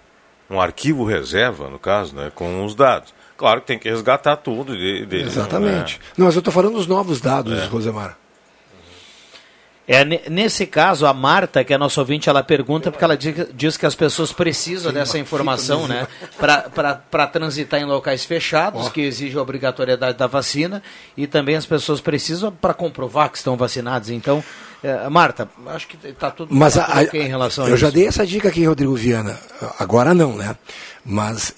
[0.49, 2.31] um arquivo reserva, no caso, né?
[2.33, 3.13] Com os dados.
[3.37, 5.23] Claro que tem que resgatar tudo dele.
[5.23, 5.99] Exatamente.
[5.99, 6.05] Né?
[6.17, 7.65] Não, mas eu estou falando dos novos dados, é.
[7.65, 8.17] Rosemar.
[9.87, 13.77] É, nesse caso, a Marta, que é nossa ouvinte, ela pergunta porque ela diz, diz
[13.77, 16.07] que as pessoas precisam Sim, dessa informação, né?
[16.39, 18.89] Para transitar em locais fechados, oh.
[18.89, 20.81] que exige a obrigatoriedade da vacina,
[21.15, 24.09] e também as pessoas precisam para comprovar que estão vacinados.
[24.09, 24.43] Então,
[24.83, 27.75] é, Marta, acho que está tudo, Mas tá tudo a, okay em relação a eu
[27.75, 27.85] isso.
[27.85, 29.39] Eu já dei essa dica aqui, Rodrigo Viana.
[29.79, 30.55] Agora não, né?
[31.03, 31.53] Mas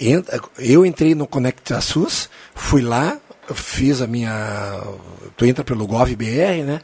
[0.59, 3.17] eu entrei no Conecta SUS, fui lá,
[3.53, 4.81] fiz a minha.
[5.35, 6.81] Tu entra pelo GovBR, né?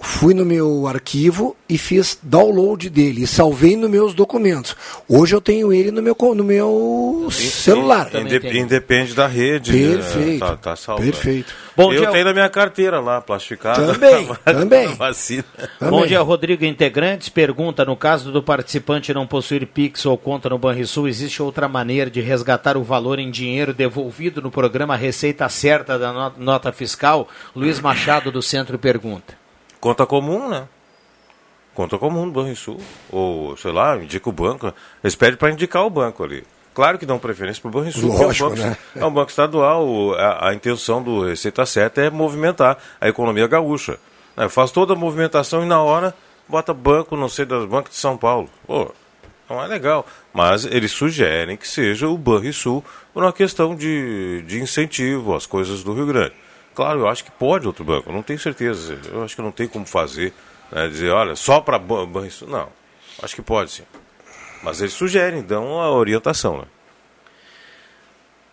[0.00, 4.76] Fui no meu arquivo e fiz download dele e salvei nos meus documentos.
[5.08, 8.08] Hoje eu tenho ele no meu, no meu celular.
[8.14, 9.72] Independe, independe da rede.
[9.72, 9.96] Né?
[9.96, 10.38] Perfeito.
[10.38, 11.52] Tá, tá salvo, Perfeito.
[11.76, 13.92] Bom eu dia, tenho na minha carteira lá, plastificada.
[13.92, 14.94] Também, também.
[14.94, 15.44] Vacina.
[15.78, 16.00] também.
[16.00, 17.28] Bom dia, Rodrigo Integrantes.
[17.28, 22.10] Pergunta, no caso do participante não possuir Pix ou conta no Banrisul, existe outra maneira
[22.10, 27.28] de resgatar o valor em dinheiro devolvido no programa Receita Certa da Nota Fiscal?
[27.54, 29.47] Luiz Machado, do Centro, pergunta.
[29.80, 30.66] Conta comum, né?
[31.74, 32.80] Conta comum do Banrisul.
[33.10, 34.72] Ou, sei lá, indica o banco.
[35.02, 36.44] Eles pedem para indicar o banco ali.
[36.74, 38.76] Claro que dão preferência para o Banrisul, Lógico, é um, banco, né?
[38.94, 40.14] é um banco estadual.
[40.14, 43.98] A, a, intenção do Receita Certa é movimentar a economia gaúcha.
[44.36, 44.48] Né?
[44.48, 46.14] Faz toda a movimentação e na hora
[46.48, 48.48] bota banco, não sei, das bancos de São Paulo.
[48.66, 48.92] Pô,
[49.50, 50.06] não é legal.
[50.32, 55.82] Mas eles sugerem que seja o Banrisul por uma questão de, de incentivo às coisas
[55.82, 56.34] do Rio Grande.
[56.78, 58.96] Claro, eu acho que pode outro banco, não tenho certeza.
[59.10, 60.32] Eu acho que não tem como fazer,
[60.70, 62.22] né, dizer, olha, só para banco.
[62.46, 62.68] Não,
[63.20, 63.82] acho que pode sim.
[64.62, 66.64] Mas eles sugerem, dão a orientação, né?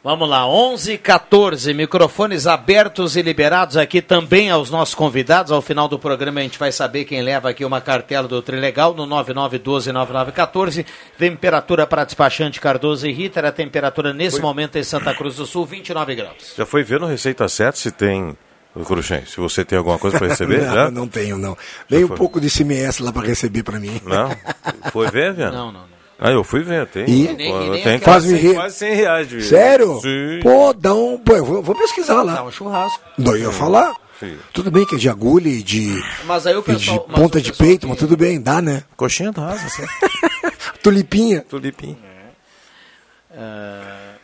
[0.06, 5.52] Vamos lá, 11 14 microfones abertos e liberados aqui também aos nossos convidados.
[5.52, 8.94] Ao final do programa a gente vai saber quem leva aqui uma cartela do Trilegal
[8.94, 10.86] no 99129914.
[11.18, 13.46] Temperatura para despachante Cardoso e Ritter.
[13.46, 14.46] A temperatura nesse foi...
[14.46, 16.54] momento em Santa Cruz do Sul, 29 graus.
[16.56, 18.38] Já foi ver no Receita Certa se tem
[18.86, 20.92] Cruxem, se você tem alguma coisa para receber, não, já?
[20.92, 21.58] não tenho, não.
[21.90, 24.00] Dei um pouco de CMS lá para receber para mim.
[24.06, 24.30] Não?
[24.94, 25.58] Foi ver, Viana?
[25.58, 25.95] Não, não, não.
[26.18, 27.06] Ah, eu fui ver, tem.
[27.08, 30.00] E, e nem, tem quase, 100, quase 100 reais de Sério?
[30.02, 30.40] Sim.
[30.42, 31.18] Pô, dá um.
[31.18, 32.36] Pô, eu vou, vou pesquisar lá.
[32.36, 33.02] Dá um churrasco.
[33.18, 33.94] Não ia falar.
[34.20, 34.38] Sim.
[34.54, 37.52] Tudo bem que é de agulha e de, mas aí o pessoal, de ponta de
[37.52, 37.90] peito, tem...
[37.90, 38.84] mas tudo bem, dá, né?
[38.96, 39.84] Coxinha da asa, assim.
[40.82, 41.42] Tulipinha.
[41.42, 41.98] Tulipinha.
[43.34, 43.38] É.
[43.38, 44.16] Uh,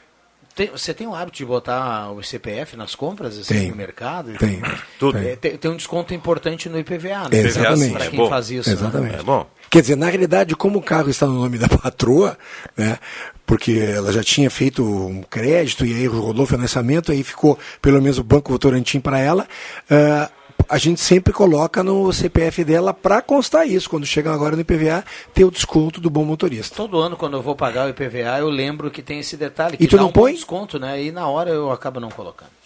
[0.56, 3.70] Tem- você tem o hábito de botar o CPF nas compras assim, Tem.
[3.70, 4.38] no mercado?
[4.38, 4.62] Tem.
[4.98, 5.20] Tudo.
[5.20, 5.36] Tem.
[5.36, 5.58] tem.
[5.58, 7.38] tem um desconto importante no IPVA, né?
[7.38, 7.94] Exatamente.
[7.94, 8.70] Para quem faz isso.
[8.70, 8.76] né?
[8.76, 9.16] Exatamente.
[9.16, 9.46] É bom.
[9.72, 12.38] Quer dizer, na realidade, como o carro está no nome da patroa,
[12.76, 13.00] né,
[13.46, 18.02] porque ela já tinha feito um crédito e aí rolou o financiamento, aí ficou pelo
[18.02, 19.48] menos o Banco Votorantim para ela,
[19.90, 20.30] ah,
[20.68, 23.90] a gente sempre coloca no CPF dela para constar isso.
[23.90, 26.76] Quando chega agora no IPVA, ter o desconto do bom motorista.
[26.76, 29.78] Todo ano, quando eu vou pagar o IPVA, eu lembro que tem esse detalhe.
[29.80, 30.34] E tu não um põe?
[30.34, 31.02] desconto, né?
[31.02, 32.61] E na hora eu acabo não colocando.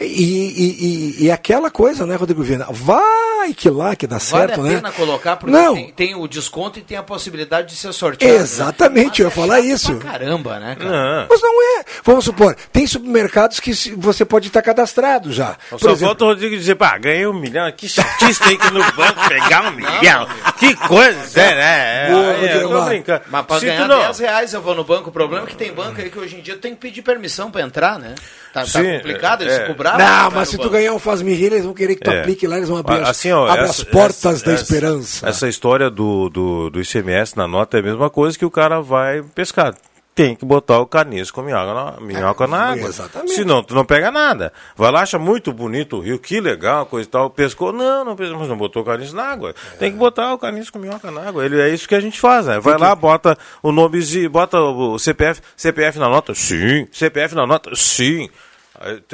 [0.00, 0.86] E, e,
[1.22, 2.66] e- e aquela coisa, né, Rodrigo Viana?
[2.70, 4.76] Vai que lá que dá certo, vale a né?
[4.76, 5.74] pena colocar, porque Não.
[5.74, 8.32] tem, tem o desconto e tem a possibilidade de ser sorteado.
[8.34, 8.40] né?
[8.40, 9.96] Exatamente, eu ia falar isso.
[9.96, 11.26] Caramba, né, cara?
[11.28, 11.84] Mas não é.
[12.04, 15.56] Vamos supor, tem supermercados que você pode estar cadastrado já.
[15.70, 17.70] Só Por exemplo, falta o Rodrigo dizer, pá, ganhei um milhão.
[17.72, 20.26] Que chatice tem que ir no banco pegar um milhão.
[20.58, 22.10] Que coisa, é, né?
[22.10, 23.22] Boa, É, eu tô brincando.
[23.28, 25.10] Mas para Se ganhar não- 10 reais eu vou no banco.
[25.10, 27.50] O problema é que tem banco aí que hoje em dia tem que pedir permissão
[27.50, 28.14] para entrar, né?
[28.52, 29.66] Tá, tá complicado, eles é.
[29.66, 29.98] cobraram.
[29.98, 32.20] Não, mas se tu ganhar um faz-me rir, eles vão querer que tu É.
[32.20, 34.62] aplique lá, eles vão abrir, as- Assim, ó, abre essa- as portas essa- da essa-
[34.62, 35.28] esperança.
[35.28, 38.80] Essa história do, do, do ICMS na nota é a mesma coisa que o cara
[38.82, 39.74] vai pescar.
[40.14, 42.86] Tem que botar o canisco com minhoca na, minhoca na água.
[42.86, 43.32] exatamente.
[43.32, 44.52] Senão tu não pega nada.
[44.76, 47.30] Vai lá, acha muito bonito o rio, que legal, coisa e tal.
[47.30, 49.54] Pescou, não, não pescou, mas não botou o canisco na água.
[49.78, 51.42] Tem que botar o canisco com minhoca na água.
[51.46, 52.60] Ele, é isso que a gente faz, né?
[52.60, 56.86] Vai lá, bota o nomezinho, bota o CPF, CPF na nota, sim.
[56.92, 58.28] CPF na nota, sim.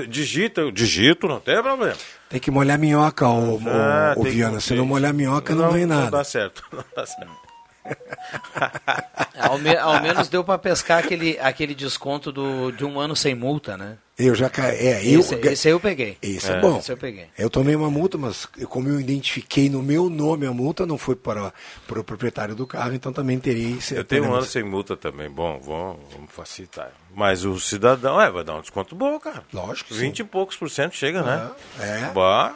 [0.09, 1.95] Digita, eu digito, não tem problema.
[2.29, 4.61] Tem que molhar minhoca, ô- Ah, tem que- Viana.
[4.61, 6.11] Se não molhar minhoca, não, Não, vem Não nada.
[6.11, 7.48] dá certo, não dá certo.
[9.39, 13.35] Ao, me- ao menos deu para pescar aquele, aquele desconto do, de um ano sem
[13.35, 13.97] multa, né?
[14.19, 14.77] Eu já caí.
[14.77, 16.19] É, eu, Esse, esse aí eu peguei.
[16.21, 16.79] Esse é, bom.
[16.79, 17.27] Esse eu peguei.
[17.39, 20.99] Eu tomei uma multa, mas eu- como eu identifiquei no meu nome a multa, não
[20.99, 21.53] foi para,
[21.87, 23.95] para o proprietário do carro, então também teria esse.
[23.95, 25.31] Eu tenho um ano sem multa também.
[25.31, 26.91] Bom, vamos, vamos facilitar.
[27.15, 29.45] Mas o cidadão, é, vai dar um desconto bom, cara.
[29.53, 29.95] Lógico.
[29.95, 30.01] sim.
[30.01, 31.49] 20 e poucos por cento chega, né?
[31.79, 32.11] É.
[32.13, 32.55] Bah,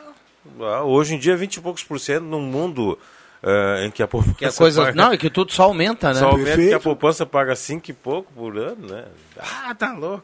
[0.59, 2.99] bah, hoje em dia, 20 e poucos por cento num mundo
[3.43, 4.35] eh, em que a poupança.
[4.37, 4.83] Que a coisa.
[4.85, 6.21] paga- Não, é que tudo só aumenta, né?
[6.21, 6.81] Só aumenta que a Perfeito.
[6.83, 9.05] poupança paga 5 e pouco por ano, né?
[9.39, 10.23] Ah, tá louco.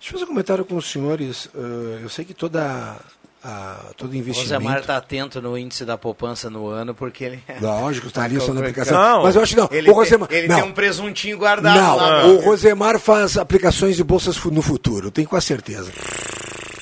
[0.00, 1.48] Deixa eu fazer um comentário com os senhores.
[1.54, 2.96] eh, eu sei que toda,
[3.44, 4.54] a, todo O investimento.
[4.54, 7.42] Rosemar está atento no índice da poupança no ano, porque ele.
[7.60, 8.98] Lógico, está ali só na aplicação.
[9.00, 9.68] Não, mas eu acho que não.
[9.70, 10.56] Ele, o Rosemar, tem, ele não.
[10.56, 12.24] tem um presuntinho guardado Não, lá.
[12.26, 15.92] o Rosemar faz aplicações de bolsas no futuro, eu tenho quase certeza.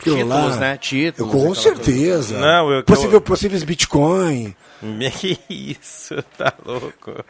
[0.02, 0.78] Títulos, né?
[0.78, 2.38] Títulos, Eu, com certeza.
[2.38, 4.54] Não, eu- Possível, eu- Possíveis Bitcoin.
[5.20, 7.24] Que isso, tá louco.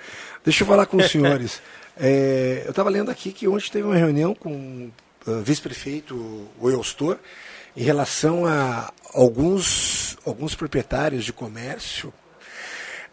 [0.44, 1.60] Deixa eu falar com os senhores.
[2.02, 4.90] É, eu estava lendo aqui que ontem teve uma reunião com
[5.26, 6.14] o vice-prefeito
[6.58, 7.18] o Eustor
[7.76, 12.10] em relação a alguns, alguns proprietários de comércio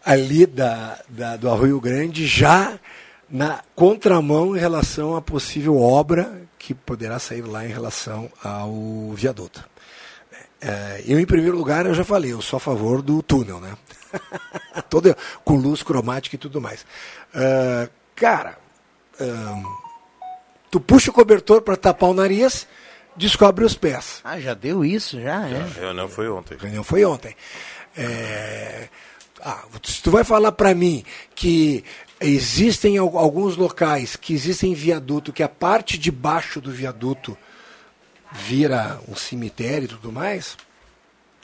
[0.02, 2.78] ali da, da- do Arroio Grande já
[3.28, 9.68] na contramão em relação à possível obra que poderá sair lá em relação ao viaduto.
[10.60, 13.76] É, eu, em primeiro lugar, eu já falei, eu sou a favor do túnel, né?
[14.90, 16.84] Todo com luz cromática e tudo mais.
[17.34, 18.58] Ah, cara,
[19.20, 19.62] ah,
[20.70, 22.66] tu puxa o cobertor para tapar o nariz,
[23.16, 24.20] descobre os pés.
[24.24, 25.60] Ah, já deu isso, já, é.
[25.60, 26.56] A reunião foi ontem.
[26.58, 27.36] A reunião foi ontem.
[27.96, 28.88] É,
[29.40, 31.04] ah, se tu vai falar para mim
[31.34, 31.84] que
[32.20, 37.36] existem al- alguns locais que existem viaduto, que a parte de baixo do viaduto
[38.32, 40.56] vira um cemitério e tudo mais,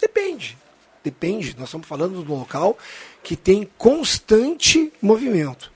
[0.00, 0.56] depende.
[1.02, 1.54] Depende.
[1.58, 2.78] Nós estamos falando de um local
[3.22, 5.70] que tem constante movimento.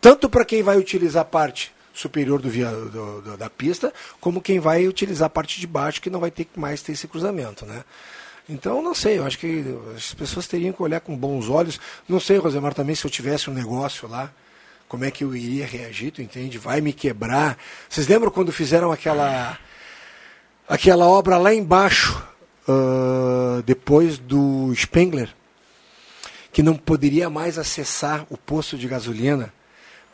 [0.00, 4.42] Tanto para quem vai utilizar a parte superior do via, do- do- da pista, como
[4.42, 7.06] quem vai utilizar a parte de baixo, que não vai ter que mais ter esse
[7.08, 7.64] cruzamento.
[7.64, 7.82] Né?
[8.48, 9.64] Então, não sei, eu acho que
[9.96, 11.80] as pessoas teriam que olhar com bons olhos.
[12.06, 14.30] Não sei, Rosemar, também se eu tivesse um negócio lá,
[14.86, 16.58] como é que eu iria reagir, tu entende?
[16.58, 17.56] Vai me quebrar.
[17.88, 19.58] Vocês lembram quando fizeram aquela,
[20.68, 22.22] aquela obra lá embaixo,
[22.68, 25.28] ah, depois do Spengler,
[26.52, 29.52] que não poderia mais acessar o posto de gasolina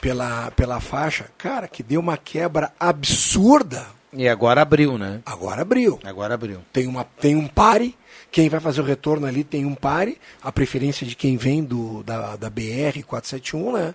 [0.00, 1.26] pela, pela faixa?
[1.36, 3.86] Cara, que deu uma quebra absurda.
[4.12, 5.20] E agora abriu, né?
[5.24, 6.00] Agora abriu.
[6.02, 6.60] Agora abriu.
[6.72, 7.96] Tem, uma, tem um pare,
[8.32, 12.02] quem vai fazer o retorno ali tem um pare, a preferência de quem vem do,
[12.02, 13.94] da, da BR-471, né?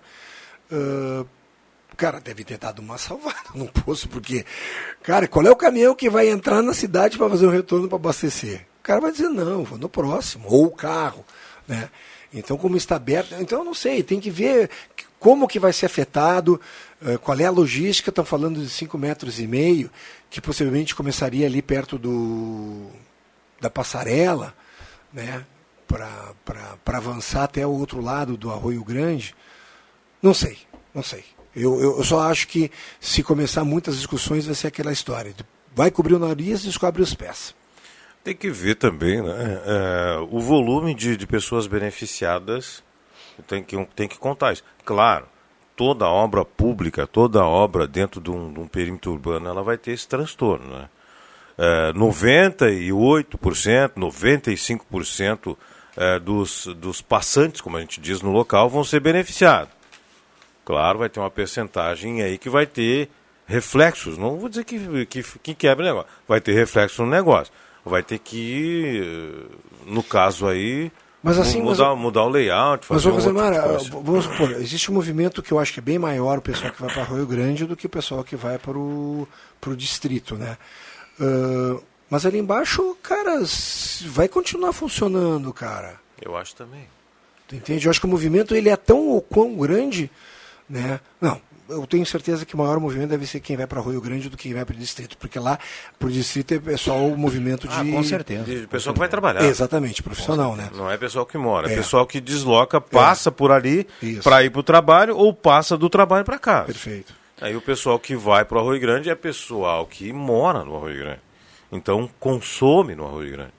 [1.95, 4.45] Ah, cara, deve ter dado uma salvada no poço, porque,
[5.01, 7.95] cara, qual é o caminhão que vai entrar na cidade para fazer o retorno para
[7.95, 8.67] abastecer?
[8.79, 11.23] O cara vai dizer, não, vou no próximo, ou o carro,
[11.65, 11.89] né?
[12.33, 14.69] Então, como está aberto, então eu não sei, tem que ver
[15.17, 16.59] como que vai ser afetado,
[17.01, 19.89] eh, qual é a logística, estão falando de 5 metros e meio,
[20.29, 22.87] que possivelmente começaria ali perto do
[23.61, 24.53] da passarela,
[25.13, 25.45] né,
[25.87, 29.33] para avançar até o outro lado do Arroio Grande.
[30.21, 30.57] Não sei,
[30.93, 31.34] não sei.
[31.55, 35.33] Eu, eu, só acho que se começar muitas discussões vai ser aquela história.
[35.73, 37.55] Vai cobrir o nariz e descobre os pés.
[38.23, 42.83] Tem que ver também né, é, o volume de, de pessoas beneficiadas.
[43.47, 44.63] Tem que, tem que contar isso.
[44.83, 45.27] Claro,
[45.75, 49.91] toda obra pública, toda obra dentro de um, de um perímetro urbano, ela vai ter
[49.91, 50.67] esse transtorno.
[50.67, 50.89] Né?
[51.57, 55.57] É, 98%, 95%
[55.95, 59.73] é, dos, dos passantes, como a gente diz no local, vão ser beneficiados.
[60.65, 63.07] Claro, vai ter uma percentagem aí que vai ter
[63.45, 64.17] reflexos.
[64.17, 66.09] Não vou dizer que, que, que quebra o negócio.
[66.27, 67.53] Vai ter reflexo no negócio.
[67.85, 69.45] Vai ter que,
[69.85, 70.91] no caso aí,
[71.21, 73.89] Mas assim, mudar, mas- mudar o layout, Mas, fazer ô, um tipo coisa.
[74.03, 76.81] vamos supor, existe um movimento que eu acho que é bem maior o pessoal que
[76.81, 79.27] vai para Rio Grande do que o pessoal que vai para o
[79.77, 80.57] distrito, né?
[81.21, 83.39] Ah, mas ali embaixo, cara,
[84.07, 85.99] vai continuar funcionando, cara.
[86.19, 86.87] Eu acho também.
[87.47, 87.85] Tu entende?
[87.85, 90.09] Eu acho que o movimento ele é tão ou quão grande,
[90.69, 90.99] né?
[91.21, 94.29] Não, eu tenho certeza que o maior movimento deve ser quem vai para Rio Grande
[94.29, 95.57] do que quem vai para o distrito, porque lá
[95.97, 98.43] para o distrito é só o movimento de Ah, com certeza.
[98.43, 99.43] De pessoal que vai trabalhar.
[99.43, 100.69] Exatamente, profissional, né?
[100.75, 101.75] Não é pessoal que mora, é, É.
[101.75, 103.87] pessoal que desloca, passa por ali
[104.23, 106.65] para ir para o trabalho ou passa do trabalho para casa.
[106.65, 107.13] Perfeito.
[107.41, 110.99] Aí o pessoal que vai para o Arroio Grande é pessoal que mora no Arroio
[110.99, 111.19] Grande.
[111.71, 113.51] Então consome no Arroio Grande.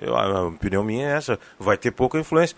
[0.00, 1.38] Eu, a a opinião minha é essa.
[1.58, 2.56] Vai ter pouca influência.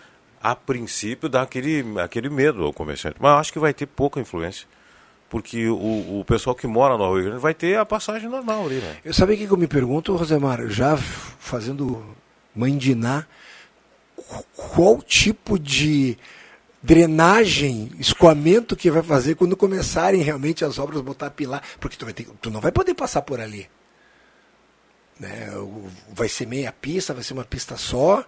[0.51, 3.17] A princípio dá aquele, aquele medo ao comerciante.
[3.19, 4.67] Mas acho que vai ter pouca influência.
[5.29, 8.75] Porque o, o pessoal que mora no Arroio Grande vai ter a passagem normal ali,
[8.75, 8.97] né?
[9.03, 12.15] Eu sabia que eu me pergunto, Rosemar, já fazendo
[12.55, 13.25] mandiná,
[14.15, 16.17] qu- qual tipo de
[16.81, 22.13] drenagem, escoamento que vai fazer quando começarem realmente as obras botar pilar, porque tu, vai
[22.13, 23.69] ter, tu não vai poder passar por ali.
[25.19, 25.49] Né?
[26.13, 28.23] Vai ser meia pista, vai ser uma pista só.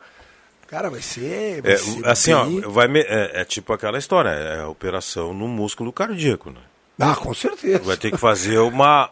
[0.69, 1.61] Cara, vai ser.
[1.61, 4.67] vai É, ser assim, ó, bem- vai me- é, é tipo aquela história, é a
[4.67, 6.59] operação no músculo cardíaco, né?
[6.99, 7.79] Ah, com certeza.
[7.79, 9.09] Vai ter que fazer uma,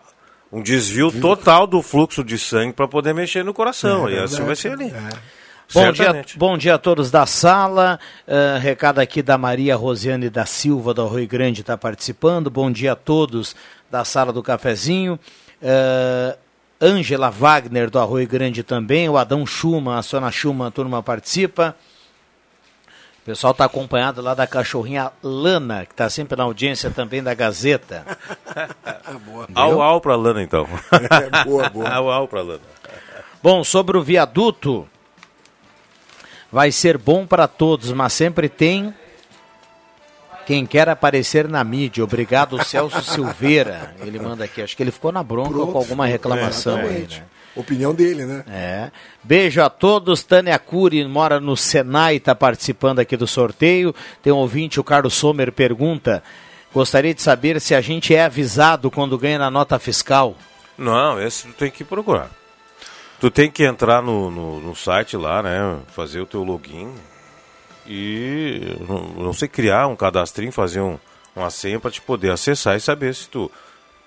[0.51, 4.08] um desvio total do fluxo de sangue para poder mexer no coração.
[4.08, 4.45] É e assim verdade.
[4.45, 4.93] vai ser ali.
[5.74, 7.99] Bom dia, bom dia a todos da sala.
[8.28, 12.49] Ah, recado aqui da Maria Rosiane da Silva, do Arroio Grande, está participando.
[12.49, 13.55] Bom dia a todos
[13.89, 15.20] da sala do cafezinho.
[15.64, 16.38] Ah,
[16.82, 19.10] Ângela Wagner, do Arroio Grande também.
[19.10, 21.76] O Adão Schumann, a Sona Schumann, a turma participa.
[23.22, 27.34] O pessoal está acompanhado lá da cachorrinha Lana, que está sempre na audiência também da
[27.34, 28.06] Gazeta.
[29.54, 30.68] Au, au pra Lana, então.
[30.94, 31.90] É, boa, boa.
[31.90, 32.62] au, au pra Lana.
[33.44, 34.88] Bom, sobre o viaduto,
[36.52, 38.94] vai ser bom para todos, mas sempre tem
[40.48, 42.02] quem quer aparecer na mídia.
[42.06, 43.93] Obrigado, Celso Silveira.
[44.00, 45.74] Ele manda aqui, acho que ele ficou na bronca Pronto.
[45.74, 47.24] com alguma reclamação É, aí, né?
[47.54, 48.45] Opinião dele, né?
[48.48, 48.91] É.
[49.22, 50.24] Beijo a todos.
[50.24, 53.93] Tânia Cury mora no Senai, está participando aqui do sorteio.
[54.24, 56.24] Tem um ouvinte, o Carlos Sommer, pergunta:
[56.74, 60.36] gostaria de saber se a gente é avisado quando ganha na nota fiscal.
[60.78, 62.30] Não, esse tu tem que procurar.
[63.20, 65.80] Tu tem que entrar no, no, no site lá, né?
[65.88, 66.93] Fazer o teu login
[67.88, 68.78] e
[69.18, 70.98] não, sei criar um cadastrinho, fazer um,
[71.36, 73.52] uma senha para te poder acessar e saber se tu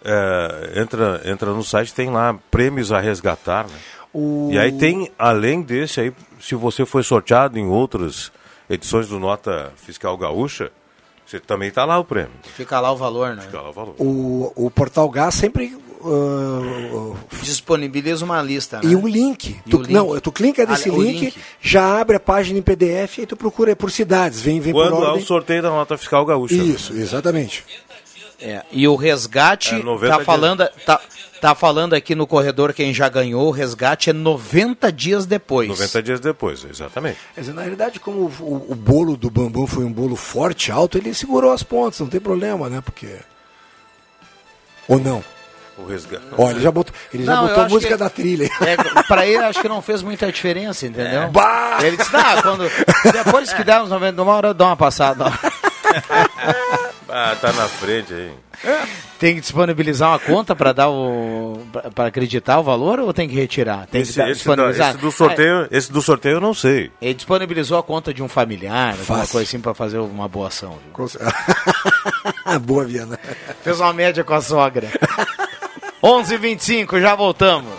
[0.04, 3.76] é, entra, entra no site, tem lá prêmios a resgatar, né?
[4.12, 8.32] O- E aí tem, além desse aí, se você foi sorteado em outras
[8.68, 10.70] edições do Nota Fiscal Gaúcha,
[11.26, 12.32] você também tá lá o prêmio.
[12.56, 13.42] Fica lá o valor, né?
[13.42, 13.94] Fica lá o valor.
[13.98, 18.90] O, o Portal Gás sempre ah, Disponibiliza uma lista, né?
[18.90, 19.60] E um link.
[19.66, 19.92] E Tu, o link.
[19.92, 21.34] Não, tu clica nesse Ah, o link, link.
[21.60, 24.40] já abre a página em PDF e tu procura por cidades.
[24.40, 25.24] Vem, vem Quando por é o ordem.
[25.26, 26.54] sorteio da Nota Fiscal Gaúcha.
[26.54, 27.64] Isso, exatamente.
[28.42, 31.00] É, e o resgate, É, 90 tá falando, tá,
[31.42, 35.68] tá falando aqui no corredor quem já ganhou, o resgate é 90 dias depois.
[35.68, 37.18] 90 dias depois, exatamente.
[37.36, 40.96] Dizer, na realidade, como o, o- o bolo do bambam foi um bolo forte, alto,
[40.96, 42.80] ele segurou as pontas, não tem problema, né?
[42.80, 43.08] Porque.
[44.88, 45.22] Ou não?
[45.82, 46.24] O resgate.
[46.36, 48.48] Olha, ele já botou, ele já Não, eu botou música que- da trilha.
[48.60, 51.28] É, pra ele acho que não fez muita diferença, entendeu?
[51.30, 51.78] Bah!
[51.82, 52.64] Ele disse, ah, quando,
[53.12, 55.24] depois que der uns 90, uma hora eu dou uma passada.
[57.12, 58.30] Ah, tá na frente aí.
[59.18, 61.60] Tem que disponibilizar uma conta para dar o
[61.92, 63.86] para acreditar o valor ou tem que retirar?
[63.90, 66.92] Tem Esse, que dar- esse da- esse do sorteio, esse do sorteio eu não sei.
[67.02, 69.32] Ele disponibilizou a conta de um familiar, alguma Fácil.
[69.32, 70.78] coisa assim para fazer uma boa ação.
[70.96, 71.08] viu?
[72.62, 73.18] Boa, Viana.
[73.64, 74.88] Fez uma média com a sogra.
[76.02, 77.74] 11:25 já voltamos.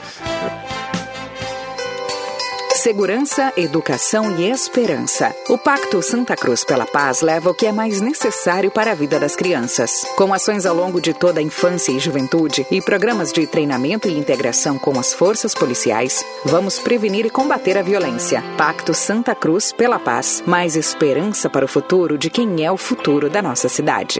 [2.75, 5.35] Segurança, educação e esperança.
[5.49, 9.19] O Pacto Santa Cruz pela Paz leva o que é mais necessário para a vida
[9.19, 10.03] das crianças.
[10.15, 14.17] Com ações ao longo de toda a infância e juventude e programas de treinamento e
[14.17, 18.43] integração com as forças policiais, vamos prevenir e combater a violência.
[18.57, 20.43] Pacto Santa Cruz pela Paz.
[20.45, 24.19] Mais esperança para o futuro de quem é o futuro da nossa cidade.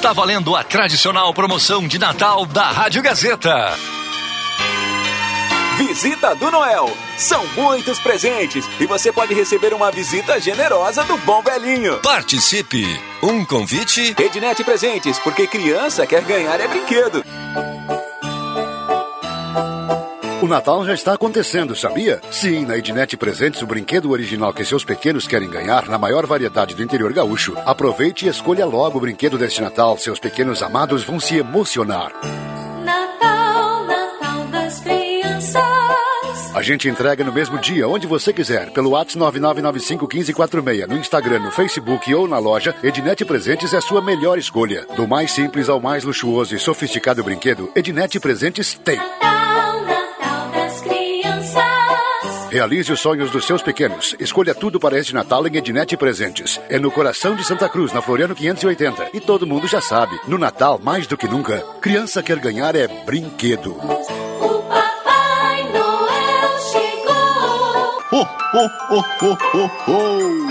[0.00, 3.74] Tá valendo a tradicional promoção de Natal da Rádio Gazeta.
[5.76, 6.88] Visita do Noel.
[7.16, 11.98] São muitos presentes e você pode receber uma visita generosa do Bom Velhinho.
[12.00, 12.84] Participe!
[13.22, 14.14] Um convite.
[14.18, 17.24] Ednet Presentes, porque criança quer ganhar é brinquedo.
[20.40, 22.20] O Natal já está acontecendo, sabia?
[22.30, 26.76] Sim, na Ednet Presentes, o brinquedo original que seus pequenos querem ganhar na maior variedade
[26.76, 27.54] do interior gaúcho.
[27.66, 29.98] Aproveite e escolha logo o brinquedo deste Natal.
[29.98, 32.12] Seus pequenos amados vão se emocionar.
[32.84, 35.60] Natal, Natal das crianças.
[36.54, 41.50] A gente entrega no mesmo dia, onde você quiser, pelo WhatsApp 99951546, no Instagram, no
[41.50, 44.86] Facebook ou na loja, Ednet Presentes é a sua melhor escolha.
[44.94, 48.98] Do mais simples ao mais luxuoso e sofisticado brinquedo, Ednet Presentes tem.
[48.98, 49.87] Natal.
[52.50, 54.16] Realize os sonhos dos seus pequenos.
[54.18, 56.58] Escolha tudo para este Natal em Ednet Presentes.
[56.70, 59.10] É no coração de Santa Cruz, na Floriano 580.
[59.12, 62.88] E todo mundo já sabe, no Natal, mais do que nunca, criança quer ganhar é
[62.88, 63.72] brinquedo.
[63.72, 68.02] O Papai Noel chegou.
[68.12, 70.48] Ho, ho, ho, ho, ho, ho.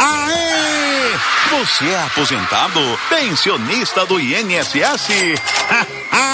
[0.00, 1.58] Aê!
[1.60, 2.80] Você é aposentado?
[3.10, 5.08] Pensionista do INSS?
[6.10, 6.31] Ai,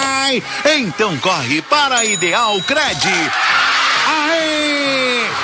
[0.77, 3.09] então corre para a Ideal Cred.
[4.07, 4.88] Aê!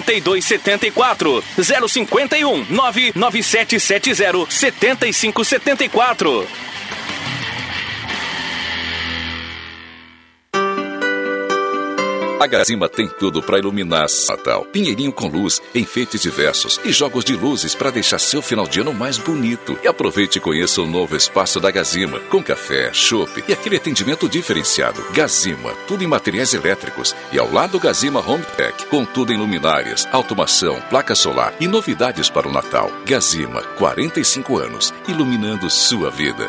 [0.00, 6.46] 8274 051 99770 7574.
[12.42, 14.64] A Gazima tem tudo para iluminar Natal.
[14.64, 18.92] Pinheirinho com luz, enfeites diversos e jogos de luzes para deixar seu final de ano
[18.92, 19.78] mais bonito.
[19.80, 24.28] E aproveite e conheça o novo espaço da Gazima, com café, chopp e aquele atendimento
[24.28, 25.04] diferenciado.
[25.12, 27.14] Gazima, tudo em materiais elétricos.
[27.30, 32.28] E ao lado Gazima Home Tech, com tudo em luminárias, automação, placa solar e novidades
[32.28, 32.90] para o Natal.
[33.06, 36.48] Gazima, 45 anos, iluminando sua vida.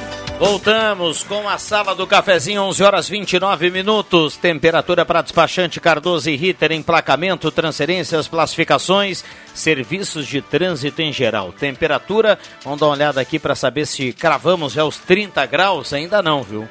[0.41, 4.35] Voltamos com a sala do cafezinho, 11 horas 29 minutos.
[4.37, 9.23] Temperatura para despachante Cardoso e Ritter, emplacamento, transferências, classificações,
[9.53, 11.53] serviços de trânsito em geral.
[11.53, 15.93] Temperatura, vamos dar uma olhada aqui para saber se cravamos já os 30 graus.
[15.93, 16.67] Ainda não, viu?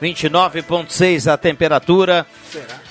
[0.00, 2.24] 29,6 a temperatura.
[2.52, 2.87] Será?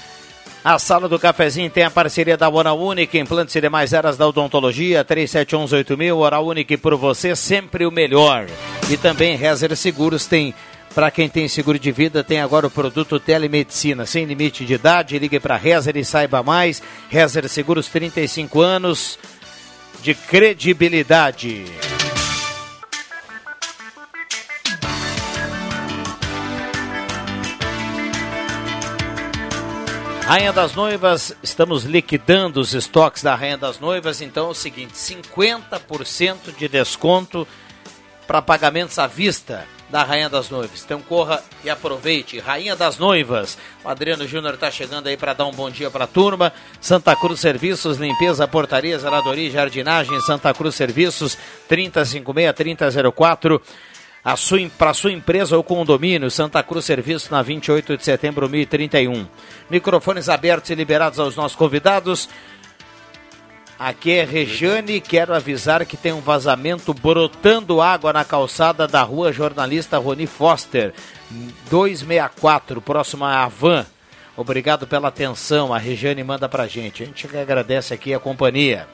[0.63, 4.27] A sala do cafezinho tem a parceria da Hora Única, implantes e demais áreas da
[4.27, 8.47] odontologia, 37118000, Hora Única por você, sempre o melhor.
[8.89, 10.53] E também Rezer Seguros tem,
[10.93, 15.19] para quem tem seguro de vida, tem agora o produto Telemedicina, sem limite de idade,
[15.19, 16.81] ligue para Rezer e saiba mais.
[17.09, 19.17] Rezer Seguros, 35 anos
[20.01, 21.65] de credibilidade.
[30.27, 34.93] Rainha das Noivas, estamos liquidando os estoques da Rainha das Noivas, então é o seguinte,
[34.93, 37.47] 50% de desconto
[38.27, 40.83] para pagamentos à vista da Rainha das Noivas.
[40.83, 42.39] Então corra e aproveite.
[42.39, 43.57] Rainha das Noivas.
[43.85, 46.51] O Adriano Júnior está chegando aí para dar um bom dia para a turma.
[46.81, 50.19] Santa Cruz Serviços, limpeza, portaria, zeladoria jardinagem.
[50.19, 51.37] Santa Cruz Serviços,
[51.69, 53.61] 3056-3004.
[54.77, 59.25] Para sua empresa ou condomínio, Santa Cruz Serviço na 28 de setembro 1031.
[59.69, 62.27] Microfones abertos e liberados aos nossos convidados.
[63.79, 69.31] Aqui é Rejane, quero avisar que tem um vazamento brotando água na calçada da rua
[69.31, 70.93] jornalista Roni Foster,
[71.69, 73.85] 264, próximo à Avan.
[74.35, 77.03] Obrigado pela atenção, a Rejane manda pra gente.
[77.03, 78.87] A gente agradece aqui a companhia.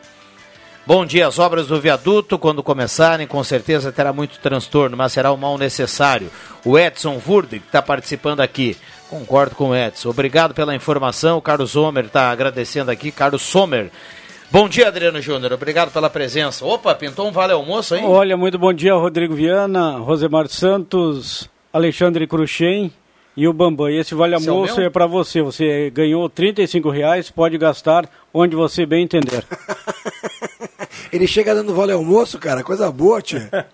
[0.86, 5.32] Bom dia, as obras do viaduto, quando começarem, com certeza terá muito transtorno, mas será
[5.32, 6.30] o mal necessário.
[6.66, 8.76] O Edson Vurde, que está participando aqui,
[9.10, 10.10] concordo com o Edson.
[10.10, 13.90] Obrigado pela informação, o Carlos Sommer está agradecendo aqui, Carlos Sommer.
[14.52, 16.66] Bom dia, Adriano Júnior, obrigado pela presença.
[16.66, 18.04] Opa, pintou um vale almoço, hein?
[18.06, 22.92] Olha, muito bom dia, Rodrigo Viana, Rosemar Santos, Alexandre Cruxem
[23.36, 23.90] e o Bambam.
[23.90, 24.86] E esse vale é almoço meu?
[24.86, 25.42] é para você.
[25.42, 29.44] Você ganhou 35 reais, pode gastar onde você bem entender.
[31.12, 33.48] Ele chega dando vale almoço, cara, coisa boa, tia.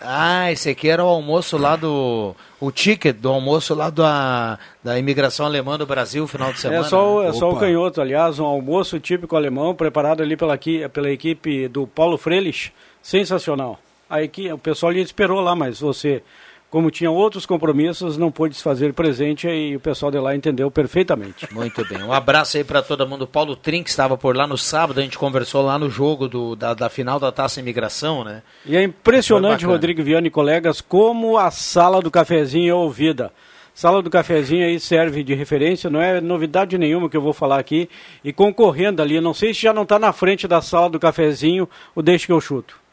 [0.00, 2.34] Ah, esse aqui era o almoço lá do.
[2.60, 6.80] O ticket do almoço lá da, da imigração alemã do Brasil, final de semana.
[6.86, 10.58] É só, o- é só o canhoto, aliás, um almoço típico alemão, preparado ali pela,
[10.92, 13.78] pela equipe do Paulo Frelich, sensacional.
[14.08, 16.22] A equipe, o pessoal lhe esperou lá, mas você,
[16.70, 20.70] como tinha outros compromissos, não pôde se fazer presente e o pessoal de lá entendeu
[20.70, 21.52] perfeitamente.
[21.52, 22.02] Muito bem.
[22.02, 23.26] Um abraço aí para todo mundo.
[23.26, 26.54] Paulo Trin, que estava por lá no sábado, a gente conversou lá no jogo do,
[26.54, 28.42] da, da final da Taça Imigração, né?
[28.66, 29.64] E é impressionante.
[29.64, 33.32] Rodrigo Viana e colegas, como a sala do cafezinho é ouvida.
[33.74, 37.60] Sala do cafezinho aí serve de referência, não é novidade nenhuma que eu vou falar
[37.60, 37.88] aqui.
[38.24, 41.68] E concorrendo ali, não sei se já não está na frente da sala do cafezinho
[41.94, 42.87] o Deixa que eu chuto.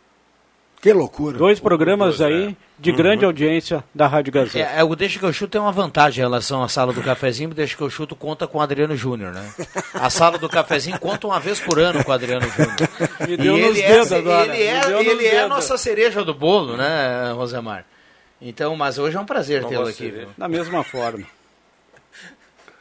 [0.86, 1.36] Que loucura.
[1.36, 2.96] Dois programas aí de Uhum.
[2.96, 4.60] grande audiência da Rádio Gazeta.
[4.60, 7.02] É, é, o Deixa que eu chuto tem uma vantagem em relação à sala do
[7.02, 9.52] cafezinho, o Deixa que eu chuto conta com o Adriano Júnior, né?
[9.96, 12.78] A sala do cafezinho conta uma vez por ano com o Adriano Júnior.
[13.28, 16.24] Me E deu nos ele dedos é, agora, ele é, ele é a nossa cereja
[16.24, 17.84] do bolo, né, Rosemar?
[18.40, 20.12] Então, mas hoje é um prazer tê-lo aqui.
[20.12, 20.28] viu?
[20.38, 21.26] Da mesma forma.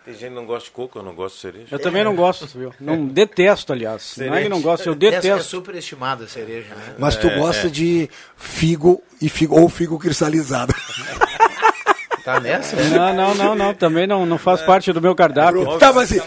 [0.05, 1.66] Tem gente que não gosta de coco, eu não gosto de cereja.
[1.70, 2.74] Eu também não gosto, viu?
[2.78, 4.14] Não, detesto, aliás.
[4.18, 5.48] Não é que não gosto, eu É, é detesto.
[5.48, 6.94] superestimada a cereja, né?
[6.98, 10.74] Mas tu É, gosta de figo e figo ou figo cristalizado.
[12.24, 12.74] Tá nessa?
[12.76, 13.74] Não, não, não, não.
[13.74, 15.76] Também não, não faz parte do meu cardápio.
[15.78, 16.20] Tá, mas e, e,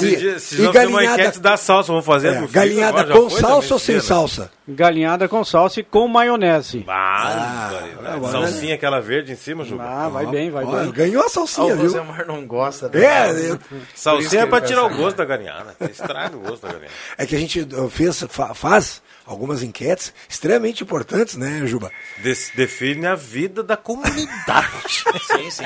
[0.00, 2.28] esses e dias tem uma galinhada, enquete da salsa, vamos fazer.
[2.28, 4.00] é, galinhada já com salsa ou sem né?
[4.00, 4.50] salsa?
[4.66, 6.82] Galinhada com salsa e com maionese.
[6.88, 7.70] Ah,
[8.14, 9.84] agora- salsinha aquela verde em cima, Juba.
[9.84, 10.92] Ah, vai bem, vai Olha, bem.
[10.92, 11.82] ganhou a Ah, salsinha, o viu?
[11.92, 12.86] Rosemar não gosta.
[12.94, 13.50] É, né?
[13.50, 13.58] eu-
[13.94, 15.76] Salsinha é pra tirar o gosto da galinhada.
[15.90, 16.94] Estraga o gosto da galinhada.
[17.18, 21.90] É que a gente fez, fa- faz algumas enquetes extremamente importantes, né, Juba?
[22.22, 25.04] Des- define a vida da comunidade.
[25.26, 25.64] Sim, sim.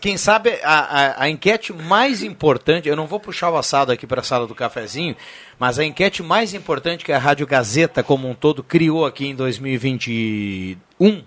[0.00, 4.06] Quem sabe a, a, a enquete mais importante, eu não vou puxar o assado aqui
[4.06, 5.16] para a sala do cafezinho,
[5.58, 9.34] mas a enquete mais importante que a Rádio Gazeta como um todo criou aqui em
[9.34, 11.22] 2021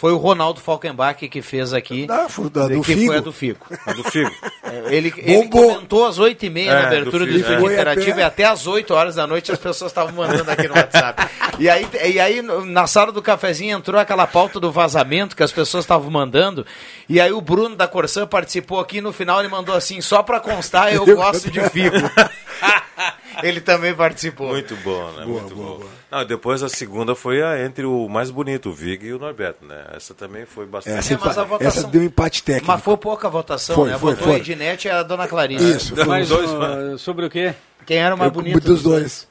[0.00, 3.06] foi o Ronaldo Falkenbach que fez aqui, Da, fu- da- do que figo.
[3.06, 3.66] foi a do Figo.
[3.84, 4.30] A do figo.
[4.62, 7.72] É, Ele, ele comentou às 8h30 na É, abertura do do, Figo, é.
[7.72, 10.74] Interativo até- e até às 8 horas da noite as pessoas estavam mandando aqui no
[10.74, 11.26] WhatsApp.
[11.58, 15.50] E aí, e aí na sala do cafezinho entrou aquela pauta do vazamento que as
[15.50, 16.64] pessoas estavam mandando.
[17.08, 20.38] E aí o Bruno da Corsã participou aqui no final ele mandou assim, só pra
[20.38, 21.96] constar, eu gosto de figo.
[23.42, 24.48] ele também participou.
[24.48, 25.24] Muito bom, né?
[25.24, 25.82] Muito bom.
[26.10, 29.64] Não, depois a segunda foi a entre o mais bonito, o Vig e o Norberto,
[29.66, 29.84] né?
[29.94, 30.96] Essa também foi bastante.
[30.98, 32.66] Essa, É, mas a empa- votação- essa deu um empate técnico.
[32.66, 33.98] Mas foi pouca votação, Foi, né?
[33.98, 34.36] foi, Votou foi.
[34.36, 35.70] a Ednete e a Dona Clarice.
[35.76, 37.54] Isso, foi Mas dois, uh, sobre o quê?
[37.84, 38.60] Quem era o mais Eu- bonito?
[38.60, 39.28] dos dois.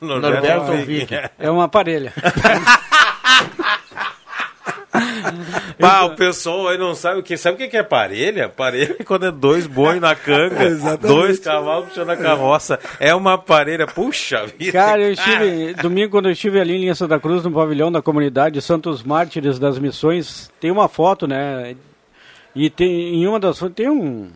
[0.00, 1.06] Norberto ou Vig.
[1.06, 1.30] Vig?
[1.36, 2.12] É uma parelha.
[5.78, 7.36] Pá, o pessoal aí não sabe o que.
[7.36, 8.48] Sabe o que é parelha?
[8.48, 12.78] Parelha é quando é dois boi na canga, dois cavalos puxando a carroça.
[13.00, 14.72] É uma parelha, puxa vida.
[14.72, 18.00] Cara, eu estive, domingo quando eu estive ali em Linha Santa Cruz, no pavilhão da
[18.00, 21.74] comunidade Santos Mártires das Missões, tem uma foto, né?
[22.54, 24.30] E tem, em uma das fotos, tem um,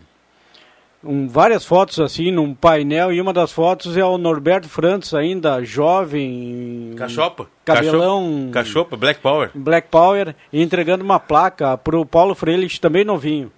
[1.02, 5.62] um, várias fotos assim, num painel, e uma das fotos é o Norberto Frantz, ainda
[5.62, 7.48] jovem, Cachopa.
[7.64, 9.50] cabelão, Cachopa, Black Power.
[9.54, 13.52] Black Power, e entregando uma placa pro Paulo Freilich, também novinho.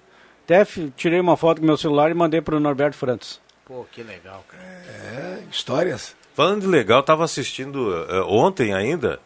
[0.44, 0.66] Até
[0.96, 3.40] tirei uma foto com meu celular e mandei pro Norberto Frantz.
[3.64, 4.64] Pô, que legal, cara.
[4.64, 6.16] É, histórias.
[6.34, 9.20] Falando de legal, tava assistindo eh, ontem ainda,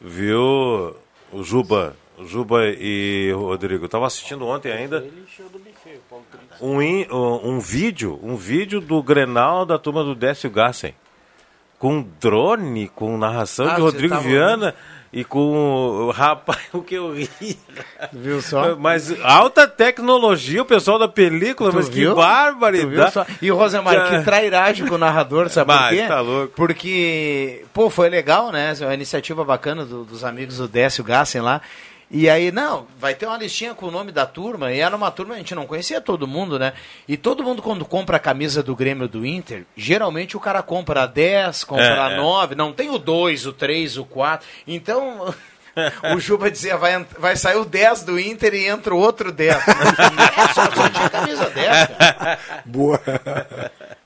[0.00, 0.94] viu
[1.32, 3.88] o Juba, o Juba e o Rodrigo.
[3.88, 5.04] Tava assistindo ontem ainda
[6.60, 10.94] um, um, um vídeo, um vídeo do Grenal da turma do Décio Gassen.
[11.78, 14.74] Com drone, com narração Ah, de Rodrigo tava Viana.
[15.12, 15.40] E com
[16.06, 17.28] o rapaz, o que eu ri.
[18.12, 18.76] Viu só?
[18.76, 22.14] Mas alta tecnologia, o pessoal da película, Tu mas que viu?
[22.14, 22.90] barbaridade.
[22.94, 23.26] Viu só?
[23.42, 26.06] E o Rosemar, que trairagem com o narrador, sabe por Mas quê?
[26.06, 26.52] tá louco.
[26.54, 28.72] Porque, pô, foi legal, né?
[28.78, 31.60] É uma iniciativa bacana do- dos amigos do Décio Gassen lá.
[32.10, 35.12] E aí, não, vai ter uma listinha com o nome da turma, e era uma
[35.12, 36.72] turma, a gente não conhecia todo mundo, né?
[37.06, 41.04] E todo mundo, quando compra a camisa do Grêmio do Inter, geralmente o cara compra
[41.04, 42.16] a 10, compra É, a é.
[42.16, 44.44] 9, não tem o 2, o 3, o 4.
[44.66, 45.32] Então,
[46.12, 49.56] o Juba dizia, vai, vai sair o 10 do Inter e entra o outro 10.
[50.52, 52.38] só, só tinha camisa 10, cara.
[52.64, 53.00] Boa.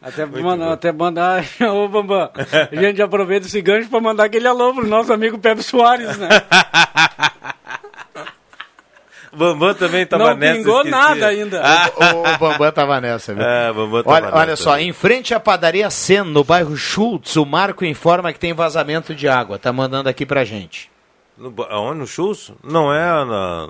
[0.03, 2.31] Até mandar, até mandar, ô Bambam,
[2.71, 6.29] a gente aproveita esse gancho para mandar aquele alô pro nosso amigo Pepe Soares, né?
[9.35, 10.59] Bambam também tava Não nessa.
[10.59, 10.91] pingou esqueci.
[10.91, 11.63] nada ainda.
[11.97, 13.43] O, o Bambam tava nessa, viu?
[13.45, 14.63] É, Bambam tava olha, olha nessa.
[14.63, 19.15] só, em frente à padaria Sen, no bairro Schultz, o Marco informa que tem vazamento
[19.15, 19.59] de água.
[19.59, 20.91] Tá mandando aqui pra gente.
[21.37, 21.99] No, aonde?
[22.01, 22.53] No Schultz?
[22.63, 23.69] Não é na...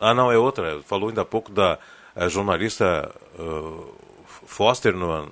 [0.00, 0.80] Ah, não, é outra.
[0.84, 1.78] Falou ainda há pouco da
[2.14, 3.94] eh, jornalista uh,
[4.46, 5.30] Foster no,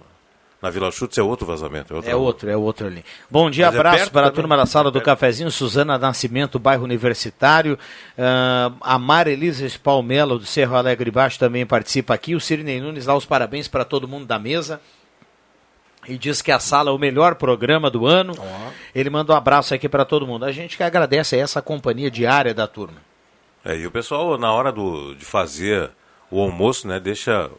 [0.64, 1.92] na Vila Schultz, é outro vazamento.
[1.92, 3.04] É, outra É outro, é outro ali.
[3.30, 4.36] Bom dia, Mas é abraço perto para a também?
[4.40, 7.78] turma da sala do cafezinho, Suzana Nascimento, bairro Universitário.
[8.18, 12.34] Ah, a Mara Elisa Palmelo, do Cerro Alegre Baixo, também participa aqui.
[12.34, 14.80] O Cirnei Nunes dá os parabéns para todo mundo da mesa.
[16.08, 18.34] E diz que a sala é o melhor programa do ano.
[18.94, 20.46] Ele manda um abraço aqui para todo mundo.
[20.46, 23.02] A gente que agradece essa companhia diária da turma.
[23.62, 25.90] É, e o pessoal, na hora do, de fazer
[26.30, 27.50] o almoço, né, deixa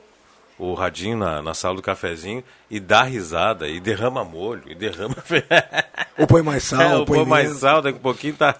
[0.58, 5.16] o radinho na, na sala do cafezinho e dá risada, e derrama molho, e derrama...
[6.18, 8.56] Ou põe mais sal, é, ou põe põe mais sal, daqui a pouquinho tá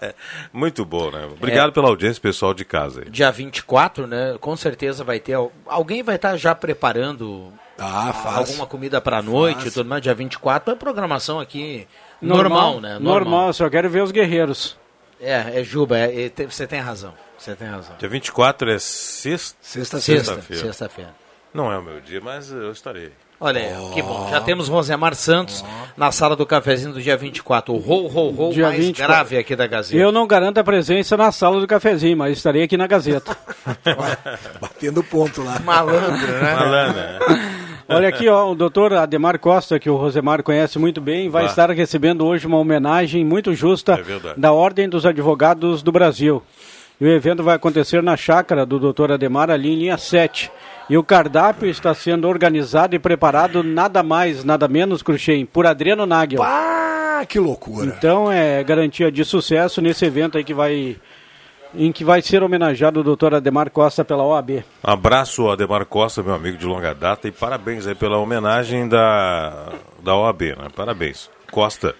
[0.52, 1.24] muito bom, né?
[1.32, 1.72] Obrigado É.
[1.72, 3.00] pela audiência, pessoal de casa.
[3.00, 3.08] aí.
[3.10, 4.36] Dia 24, né?
[4.42, 5.32] Com certeza vai ter.
[5.32, 8.36] al- Alguém vai estar já preparando Ah, faz.
[8.50, 10.02] alguma comida para noite tudo mais.
[10.02, 11.88] Dia 24 é programação aqui
[12.20, 12.98] normal, né?
[12.98, 14.76] Normal, só quero ver os guerreiros.
[15.18, 17.14] É, é Juba, é- é, você tem razão.
[17.38, 17.96] Você tem razão.
[17.98, 19.56] Dia 24 é sexta?
[19.62, 20.24] Sexta-feira.
[20.24, 21.14] Sexta, sexta-feira.
[21.56, 23.10] Não é o meu dia, mas eu estarei.
[23.40, 24.28] Olha aí, que bom.
[24.30, 25.64] Já temos Rosemar Santos
[25.96, 27.72] na sala do cafezinho do dia 24.
[27.74, 29.14] O rou, rou, rou Dia mais 24.
[29.14, 29.96] grave aqui da Gazeta.
[29.96, 33.36] Eu não garanto a presença na sala do cafezinho, mas estarei aqui na Gazeta.
[34.60, 35.58] Batendo ponto lá.
[35.60, 36.54] Malandro, né?
[36.54, 37.18] Malandro, né?
[37.88, 41.50] Olha aqui, ó, o doutor Ademar Costa, que o Rosemar conhece muito bem, vai Bah.
[41.50, 46.42] estar recebendo hoje uma homenagem muito justa É da Ordem dos Advogados do Brasil.
[47.00, 50.50] E o evento vai acontecer na chácara do doutor Ademar, ali em linha 7.
[50.88, 56.06] E o cardápio está sendo organizado e preparado nada mais, nada menos, Cruxem, por Adriano
[56.06, 56.42] Nagel.
[56.42, 57.86] Ah, que loucura.
[57.86, 60.96] Então é garantia de sucesso nesse evento aí que vai
[61.74, 64.64] em que vai ser homenageado o doutor Ademar Costa pela OAB.
[64.82, 69.72] Abraço Ademar Costa, meu amigo de longa data, e parabéns aí pela homenagem da,
[70.02, 70.68] da OAB, né?
[70.74, 71.28] Parabéns.
[71.50, 71.94] Costa.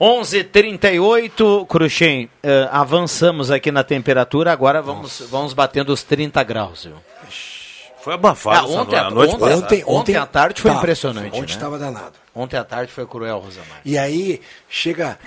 [0.00, 6.84] 11:38 Cruxem, eh, avançamos aqui na temperatura, agora vamos, vamos batendo os 30 graus.
[6.84, 6.96] Viu?
[8.04, 11.28] Foi abafado Ah, ontem, a, a noite ontem, ontem, ontem à tarde foi Tá, impressionante.
[11.28, 11.46] Ontem né?
[11.46, 12.12] estava danado.
[12.34, 13.80] Ontem à tarde foi cruel, Rosamar.
[13.84, 15.18] E aí chega,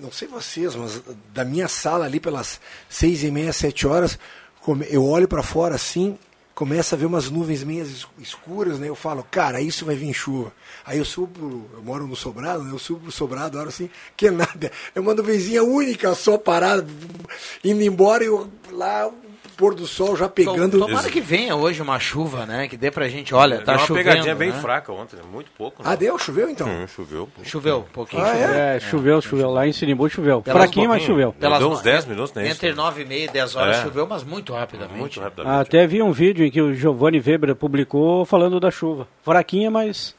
[0.00, 1.02] não sei vocês, mas
[1.34, 4.18] da minha sala ali pelas seis e meia, sete horas,
[4.88, 6.18] eu olho para fora assim,
[6.54, 8.88] começa a ver umas nuvens meias es- escuras, né?
[8.88, 10.50] Eu falo, cara, isso vai vir chuva.
[10.86, 12.72] Aí eu subo, pro- eu moro no sobrado, né?
[12.72, 14.72] Eu subo pro sobrado, hora assim, que nada.
[14.94, 16.86] É uma nuvenzinha única, só parada,
[17.62, 19.08] indo embora e eu lá,
[19.58, 20.78] pôr do sol já pegando.
[20.78, 22.68] Tomara que venha hoje uma chuva, né?
[22.68, 24.04] Que dê pra gente, olha, tá Deu uma chovendo.
[24.08, 24.60] pegadinha bem né?
[24.60, 25.22] fraca ontem, né?
[25.30, 25.82] muito pouco.
[25.82, 25.88] né?
[25.92, 26.16] Ah, deu?
[26.18, 26.68] Choveu então?
[26.68, 27.26] Hum, choveu.
[27.26, 27.44] pô.
[27.44, 28.22] Choveu, um pouquinho.
[28.22, 28.48] Ah, choveu.
[28.54, 29.50] É, choveu, choveu.
[29.50, 30.40] Lá em Sinimbu choveu.
[30.40, 31.32] Pelas Fraquinho, mas choveu.
[31.32, 32.48] Pelas Deu uns no- 10 minutos, né?
[32.48, 33.82] Entre 9 e meia e 10 horas É.
[33.82, 34.98] choveu, mas muito rapidamente.
[34.98, 35.60] Muito rapidamente.
[35.60, 39.08] Até vi um vídeo em que o Giovanni Weber publicou falando da chuva.
[39.24, 40.14] Fraquinha, mas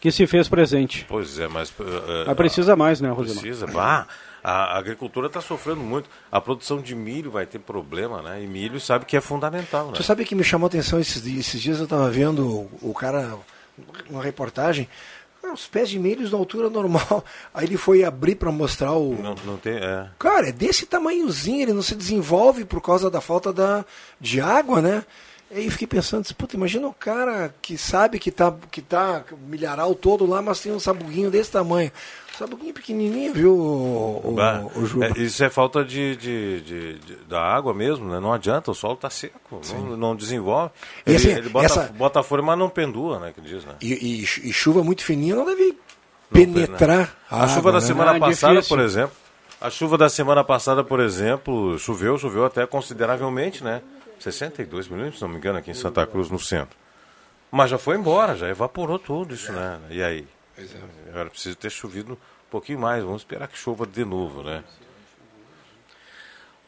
[0.00, 1.04] que se fez presente.
[1.08, 1.72] Pois é, mas...
[1.78, 3.42] eh, Mas precisa mais, né, Rosemar?
[3.42, 3.66] Precisa.
[3.66, 4.06] Bah,
[4.42, 6.08] a agricultura está sofrendo muito.
[6.30, 8.42] A produção de milho vai ter problema, né?
[8.42, 9.92] E milho sabe que é fundamental, né?
[9.94, 11.46] Tu sabe que me chamou a atenção esses dias?
[11.46, 13.36] Esses dias eu estava vendo o, o cara,
[14.08, 14.88] uma reportagem,
[15.52, 17.24] os pés de milhos na altura normal.
[17.52, 19.14] Aí ele foi abrir para mostrar o.
[19.14, 19.74] Não, não tem...
[19.74, 20.08] É.
[20.18, 23.84] Cara, é desse tamanhozinho, ele não se desenvolve por causa da falta da,
[24.20, 25.04] de água, né?
[25.52, 29.94] Aí eu fiquei pensando, puta, imagina o cara que sabe que tá, que tá milharal
[29.96, 31.90] todo lá, mas tem um sabuguinho desse tamanho.
[32.38, 35.06] Sabuguinho pequenininho, viu, o, o, o Juba?
[35.06, 38.20] é, isso é falta de, de- de- de- da água mesmo, né?
[38.20, 40.70] Não adianta, o solo está seco, não, não desenvolve.
[41.04, 43.32] Ele, assim, ele bota, essa- bota a folha, mas não pendua, né?
[43.34, 43.74] Que diz, né?
[43.82, 45.76] E, e, e chuva muito fininha não deve
[46.32, 47.86] penetrar A chuva da né?
[47.86, 48.76] semana Ah, passada, difícil.
[48.76, 49.12] por exemplo.
[49.60, 53.82] A chuva da semana passada, por exemplo, choveu, choveu até consideravelmente, né?
[54.20, 56.76] 62 milímetros, se não me engano, aqui em Santa Cruz, no centro.
[57.50, 59.80] Mas já foi embora, já evaporou tudo isso, né?
[59.90, 60.26] E aí?
[61.08, 64.62] Agora precisa ter chovido Um pouquinho mais, vamos esperar que chova de novo, né?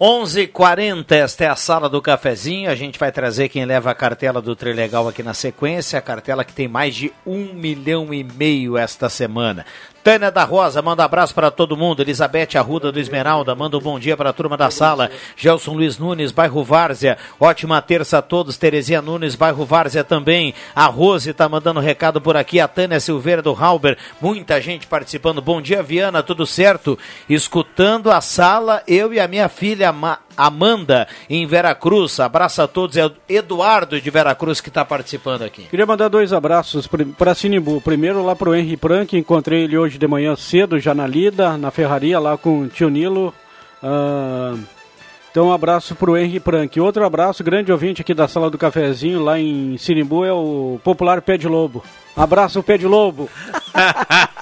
[0.00, 2.68] 11:40 esta é a sala do cafezinho.
[2.68, 5.96] A gente vai trazer quem leva a cartela do Trilegal aqui na sequência.
[5.96, 9.64] A cartela que tem mais de um milhão e meio esta semana.
[10.02, 12.02] Tânia da Rosa, manda abraço para todo mundo.
[12.02, 15.08] Elizabeth Arruda do Esmeralda, manda um bom dia para a turma da sala.
[15.36, 17.16] Gelson Luiz Nunes, bairro Várzea.
[17.38, 18.56] Ótima terça a todos.
[18.56, 20.54] Terezinha Nunes, bairro Várzea também.
[20.74, 22.58] A Rose tá mandando recado por aqui.
[22.58, 23.96] A Tânia Silveira do Halber.
[24.20, 25.40] Muita gente participando.
[25.40, 26.98] Bom dia, Viana, tudo certo?
[27.28, 29.92] Escutando a sala, eu e a minha filha
[30.36, 32.20] Amanda em Veracruz.
[32.20, 32.96] Abraço a todos.
[32.96, 35.62] É o Eduardo de Veracruz que está participando aqui.
[35.64, 37.80] Queria mandar dois abraços para Sinimbu.
[37.80, 41.56] Primeiro lá para o Henry Prank, encontrei ele hoje de manhã cedo, já na lida,
[41.56, 43.34] na ferraria, lá com o tio Nilo.
[43.82, 44.54] Ah,
[45.32, 46.78] então um abraço para o Henry Prank.
[46.78, 51.20] Outro abraço, grande ouvinte aqui da sala do cafezinho, lá em Sinimbu, é o popular
[51.22, 51.82] Pé de Lobo.
[52.14, 53.28] Abraço, Pé de Lobo.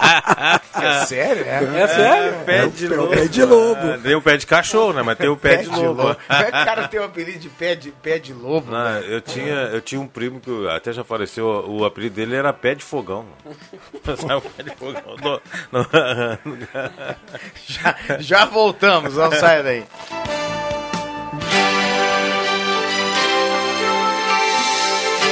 [0.82, 1.44] É sério?
[1.46, 2.34] É sério?
[2.44, 3.10] Pé de É o lobo.
[3.12, 3.80] pé de lobo.
[3.94, 5.02] Ah, tem o pé de cachorro, né?
[5.02, 6.02] Mas tem o pé, de lobo.
[6.26, 8.70] Como é que o cara tem o apelido de pé de, pé de lobo?
[8.72, 12.52] Não, eu, tinha, eu tinha um primo que até já faleceu, o apelido dele era
[12.52, 13.26] pé de fogão.
[14.16, 15.02] Sabe o pé de fogão?
[15.22, 15.40] No-
[15.80, 15.86] no-
[17.66, 19.84] Já, já voltamos, não saia daí.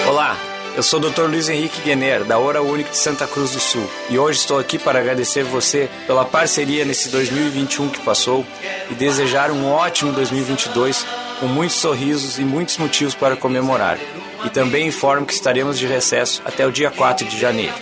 [0.08, 0.38] Olá,
[0.74, 1.24] eu sou o Dr.
[1.24, 3.86] Luiz Henrique Guener, da Hora Única de Santa Cruz do Sul.
[4.08, 8.42] E hoje estou aqui para agradecer você pela parceria nesse 2021 que passou
[8.90, 11.06] e desejar um ótimo 2022
[11.38, 13.98] com muitos sorrisos e muitos motivos para comemorar.
[14.46, 17.74] E também informo que estaremos de recesso até o dia 4 de janeiro.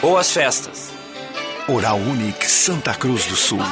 [0.00, 0.90] Boas festas!
[1.68, 3.62] Oral Unique Santa Cruz do Sul.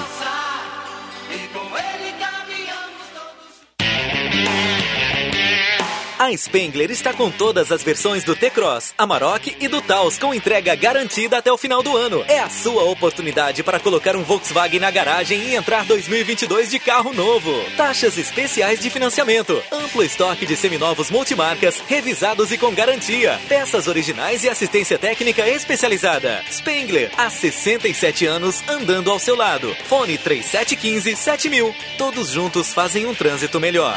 [6.18, 10.74] A Spengler está com todas as versões do T-Cross, Amarok e do Taos com entrega
[10.74, 12.24] garantida até o final do ano.
[12.26, 17.12] É a sua oportunidade para colocar um Volkswagen na garagem e entrar 2022 de carro
[17.12, 17.52] novo.
[17.76, 24.42] Taxas especiais de financiamento, amplo estoque de seminovos multimarcas, revisados e com garantia, peças originais
[24.42, 26.42] e assistência técnica especializada.
[26.50, 29.72] Spengler, há 67 anos andando ao seu lado.
[29.84, 31.74] Fone 3715 7000.
[31.96, 33.96] Todos juntos fazem um trânsito melhor.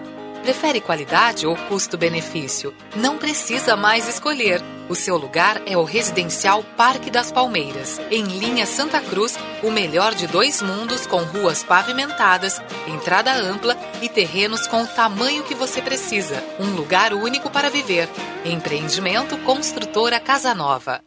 [0.41, 2.73] Prefere qualidade ou custo-benefício?
[2.95, 4.59] Não precisa mais escolher.
[4.89, 10.15] O seu lugar é o residencial Parque das Palmeiras, em linha Santa Cruz, o melhor
[10.15, 15.79] de dois mundos com ruas pavimentadas, entrada ampla e terrenos com o tamanho que você
[15.79, 16.43] precisa.
[16.59, 18.09] Um lugar único para viver.
[18.43, 21.01] Empreendimento Construtora Casa Nova.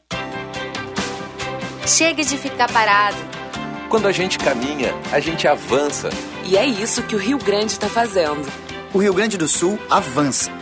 [1.87, 3.19] Chega de ficar parado.
[3.91, 6.09] Quando a gente caminha, a gente avança.
[6.45, 8.64] E é isso que o Rio Grande está fazendo.
[8.95, 10.53] O Rio Grande do Sul avança.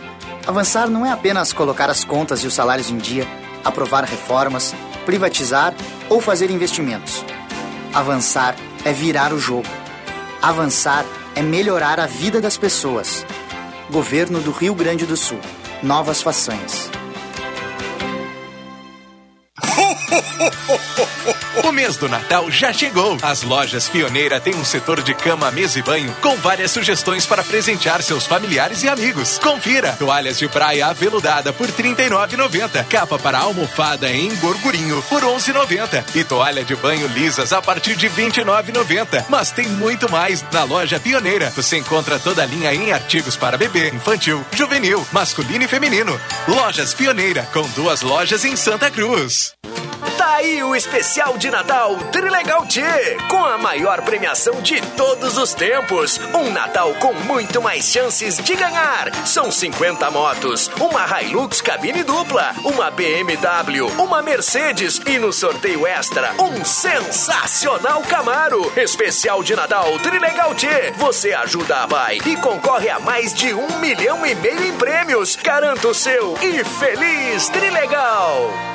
[0.47, 3.27] Avançar não é apenas colocar as contas e os salários em dia,
[3.63, 4.73] aprovar reformas,
[5.05, 5.71] privatizar
[6.09, 7.23] ou fazer investimentos.
[7.93, 9.67] Avançar é virar o jogo.
[10.41, 11.05] Avançar
[11.35, 13.23] é melhorar a vida das pessoas.
[13.91, 15.39] Governo do Rio Grande do Sul.
[15.83, 16.89] Novas façanhas.
[21.63, 23.17] O mês do Natal já chegou.
[23.21, 27.43] As lojas Pioneira têm um setor de cama, mesa e banho com várias sugestões para
[27.43, 29.37] presentear seus familiares e amigos.
[29.37, 35.29] Confira: toalhas de praia aveludada por R$ 39,90, capa para almofada em gorgurinho por R$
[35.29, 39.25] 11,90 e toalha de banho lisas a partir de R$ 29,90.
[39.29, 41.51] Mas tem muito mais na loja Pioneira.
[41.55, 46.19] Você encontra toda a linha em artigos para bebê, infantil, juvenil, masculino e feminino.
[46.47, 49.53] Lojas Pioneira, com duas lojas em Santa Cruz.
[50.23, 52.81] Tá aí o especial de Natal Trilegal T,
[53.27, 56.17] com a maior premiação de todos os tempos.
[56.33, 59.13] Um Natal com muito mais chances de ganhar.
[59.27, 66.33] São 50 motos, uma Hilux cabine dupla, uma BMW, uma Mercedes e no sorteio extra,
[66.39, 68.71] um sensacional Camaro.
[68.77, 70.67] Especial de Natal Trilegal T.
[70.99, 75.35] Você ajuda a Pai e concorre a mais de um milhão e meio em prêmios.
[75.35, 78.72] Garanta o seu e feliz Trilegal!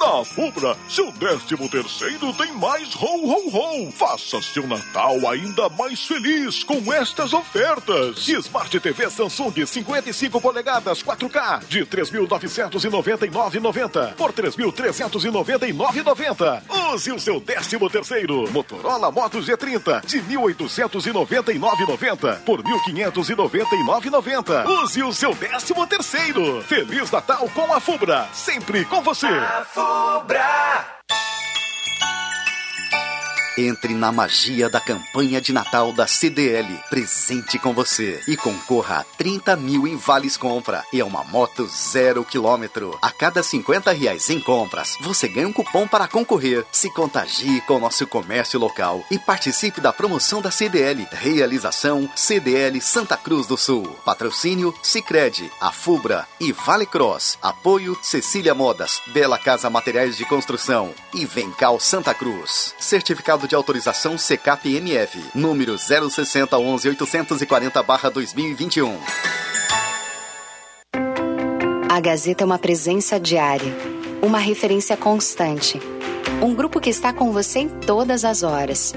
[0.00, 3.92] Na Fubra, seu décimo terceiro tem mais ho ho ho.
[3.92, 8.26] Faça seu Natal ainda mais feliz com estas ofertas.
[8.26, 16.62] Smart TV Samsung 55 polegadas 4K de 3.999,90 por 3.399,90.
[16.94, 18.50] Use o seu décimo terceiro.
[18.52, 24.66] Motorola Moto G30 de 1.899,90 por 1.599,90.
[24.82, 26.62] Use o seu décimo terceiro.
[26.62, 28.26] Feliz Natal com a Fubra.
[28.32, 29.28] Sempre com você.
[29.90, 30.86] Obra.
[33.58, 39.04] Entre na magia da campanha de Natal da CDL, presente com você e concorra a
[39.04, 42.96] 30 mil em vales compra e a uma moto zero quilômetro.
[43.02, 46.64] A cada 50 reais em compras, você ganha um cupom para concorrer.
[46.70, 51.08] Se contagie com o nosso comércio local e participe da promoção da CDL.
[51.10, 53.84] Realização CDL Santa Cruz do Sul.
[54.04, 57.36] Patrocínio Sicredi, a Fubra e Vale Cross.
[57.42, 62.74] Apoio Cecília Modas, Bela Casa Materiais de Construção e Vencal Santa Cruz.
[62.78, 68.98] Certificado de autorização CKPMF, número 0611 840/2021.
[71.88, 73.74] A Gazeta é uma presença diária,
[74.22, 75.80] uma referência constante.
[76.40, 78.94] Um grupo que está com você em todas as horas.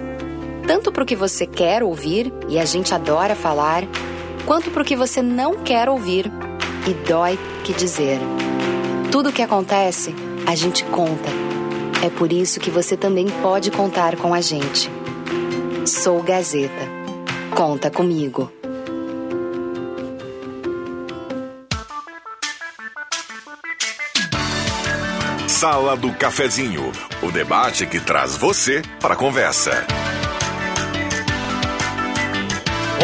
[0.66, 3.84] Tanto para o que você quer ouvir, e a gente adora falar,
[4.46, 6.32] quanto para o que você não quer ouvir,
[6.88, 8.20] e dói que dizer.
[9.12, 10.16] Tudo o que acontece,
[10.46, 11.53] a gente conta.
[12.04, 14.92] É por isso que você também pode contar com a gente.
[15.86, 16.86] Sou Gazeta.
[17.56, 18.52] Conta comigo.
[25.48, 29.72] Sala do Cafezinho, o debate que traz você para a conversa.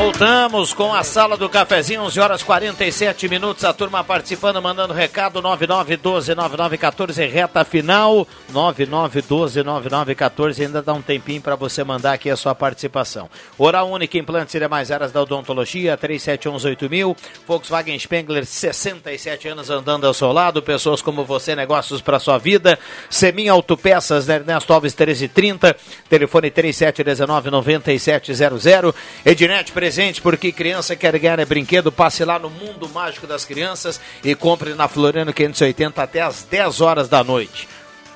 [0.01, 3.65] Voltamos com a sala do cafezinho, 11 horas 47 minutos.
[3.65, 10.61] A turma participando, mandando recado 99129914, reta final 99129914.
[10.61, 13.29] Ainda dá um tempinho para você mandar aqui a sua participação.
[13.57, 17.17] Oral Única, implantes e demais áreas da odontologia, 37118000.
[17.45, 20.61] Volkswagen Spengler, 67 anos andando ao seu lado.
[20.61, 22.79] Pessoas como você, negócios para sua vida.
[23.09, 24.35] Semin Autopeças, né?
[24.35, 25.75] Ernesto Alves 1330,
[26.07, 28.95] telefone 37199700.
[29.25, 31.91] Ednet presente porque criança quer ganhar é brinquedo.
[31.91, 36.79] Passe lá no Mundo Mágico das Crianças e compre na Floriano 580 até às 10
[36.79, 37.67] horas da noite.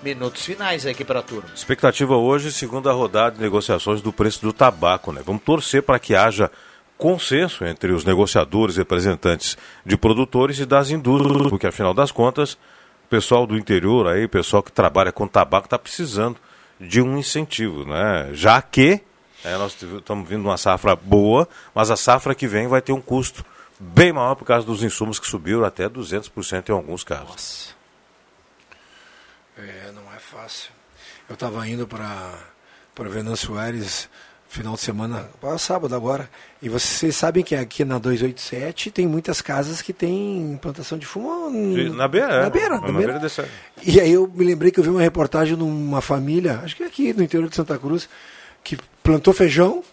[0.04, 1.50] Minutos finais aqui para a turma.
[1.56, 5.24] Expectativa hoje, segunda rodada de negociações do preço do tabaco, né?
[5.26, 6.52] Vamos torcer para que haja
[6.96, 13.10] consenso entre os negociadores, representantes de produtores e das indústrias, porque afinal das contas, o
[13.10, 16.38] pessoal do interior aí, o pessoal que trabalha com tabaco está precisando
[16.80, 18.30] de um incentivo, né?
[18.34, 19.02] Já que
[19.44, 23.02] é, nós estamos vindo uma safra boa, mas a safra que vem vai ter um
[23.02, 23.44] custo
[23.80, 27.76] bem maior por causa dos insumos que subiram até 200% em alguns casos.
[29.58, 30.72] É, não é fácil.
[31.30, 32.32] Eu estava indo para
[32.96, 34.08] para Venâncio Aires
[34.48, 36.30] final de semana, sábado agora,
[36.62, 41.50] e vocês sabem que aqui na 287 tem muitas casas que tem plantação de fumo
[41.76, 42.42] De- na beira, é.
[42.44, 43.20] na beira, Na na beira
[43.82, 46.86] E aí eu me lembrei que eu vi uma reportagem numa família, acho que é
[46.86, 48.08] aqui no interior de Santa Cruz,
[48.64, 49.84] que plantou feijão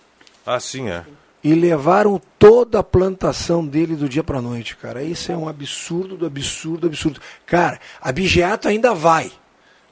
[0.46, 1.02] Ah, sim, é.
[1.42, 5.02] e levaram toda a plantação dele do dia para noite, cara.
[5.02, 7.20] Isso é um absurdo do absurdo do absurdo.
[7.46, 9.30] Cara, a Bigeato ainda vai.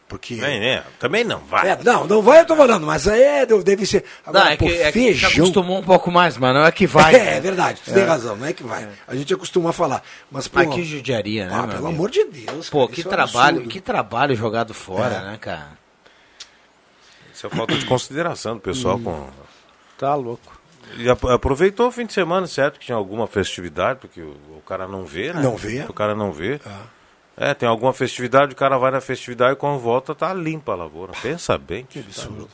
[0.08, 0.36] Porque.
[0.36, 1.68] Nem, também não vai.
[1.68, 4.04] É, não, não vai, eu tô falando, mas é, deve ser.
[4.26, 5.30] Não, Agora, é pô, que, é que feijão.
[5.30, 7.12] acostumou um pouco mais, mas não é que vai.
[7.14, 7.36] É, né?
[7.36, 7.94] é verdade, tu É.
[7.94, 8.88] tem razão, não é que vai.
[9.06, 10.02] A gente acostuma a falar.
[10.30, 11.52] Mas, pô, Mas que judiaria, né?
[11.54, 11.88] Ah, meu pelo amigo?
[11.98, 12.70] amor de Deus.
[12.70, 15.20] Pô, cara, que é um trabalho, que trabalho jogado fora, É.
[15.32, 15.76] né, cara?
[17.38, 19.04] Isso é falta de consideração do pessoal Hum.
[19.04, 19.26] com.
[19.96, 20.58] Tá louco.
[20.96, 22.80] E ap- aproveitou o fim de semana, certo?
[22.80, 25.40] Que tinha alguma festividade, porque o, o cara não vê, né?
[25.40, 25.84] Não vê.
[25.88, 26.60] O cara não vê.
[27.36, 30.74] É, tem alguma festividade, o cara vai na festividade e quando volta tá limpa a
[30.74, 31.12] lavoura.
[31.22, 31.84] Pensa bem.
[31.88, 32.48] Que absurdo.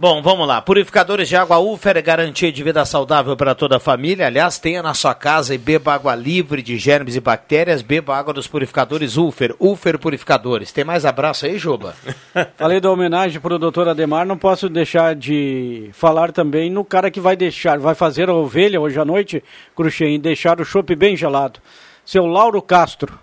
[0.00, 0.62] Bom, vamos lá.
[0.62, 4.28] Purificadores de água Ufer, garantia de vida saudável para toda a família.
[4.28, 7.82] Aliás, tenha na sua casa e beba água livre de germes e bactérias.
[7.82, 9.54] Beba água dos purificadores Ufer.
[9.60, 10.72] Ufer Purificadores.
[10.72, 11.94] Tem mais abraço aí, Juba?
[12.56, 17.10] Falei da homenagem para o doutor Ademar, não posso deixar de falar também no cara
[17.10, 19.44] que vai deixar, vai fazer a ovelha hoje à noite,
[19.76, 21.60] Cruxem, e deixar o chopp bem gelado.
[22.06, 23.18] Seu Lauro Castro.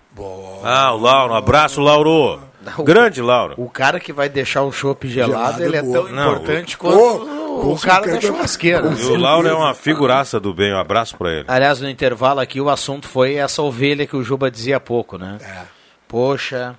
[0.64, 2.40] Ah, o Lauro, um abraço, Lauro.
[2.84, 3.54] Grande Lauro.
[3.58, 6.04] O cara que vai deixar o chopp gelado, Gelado ele é é boa.
[6.04, 8.88] tão Não, importante o- quanto Oh, o, com cara da churrasqueira.
[8.94, 10.74] E o Lauro é uma figuraça do bem.
[10.74, 11.46] Um abraço pra ele.
[11.48, 15.18] Aliás, no intervalo aqui, o assunto foi essa ovelha que o Juba dizia há pouco,
[15.18, 15.38] né?
[15.42, 15.64] É.
[16.08, 16.76] Poxa,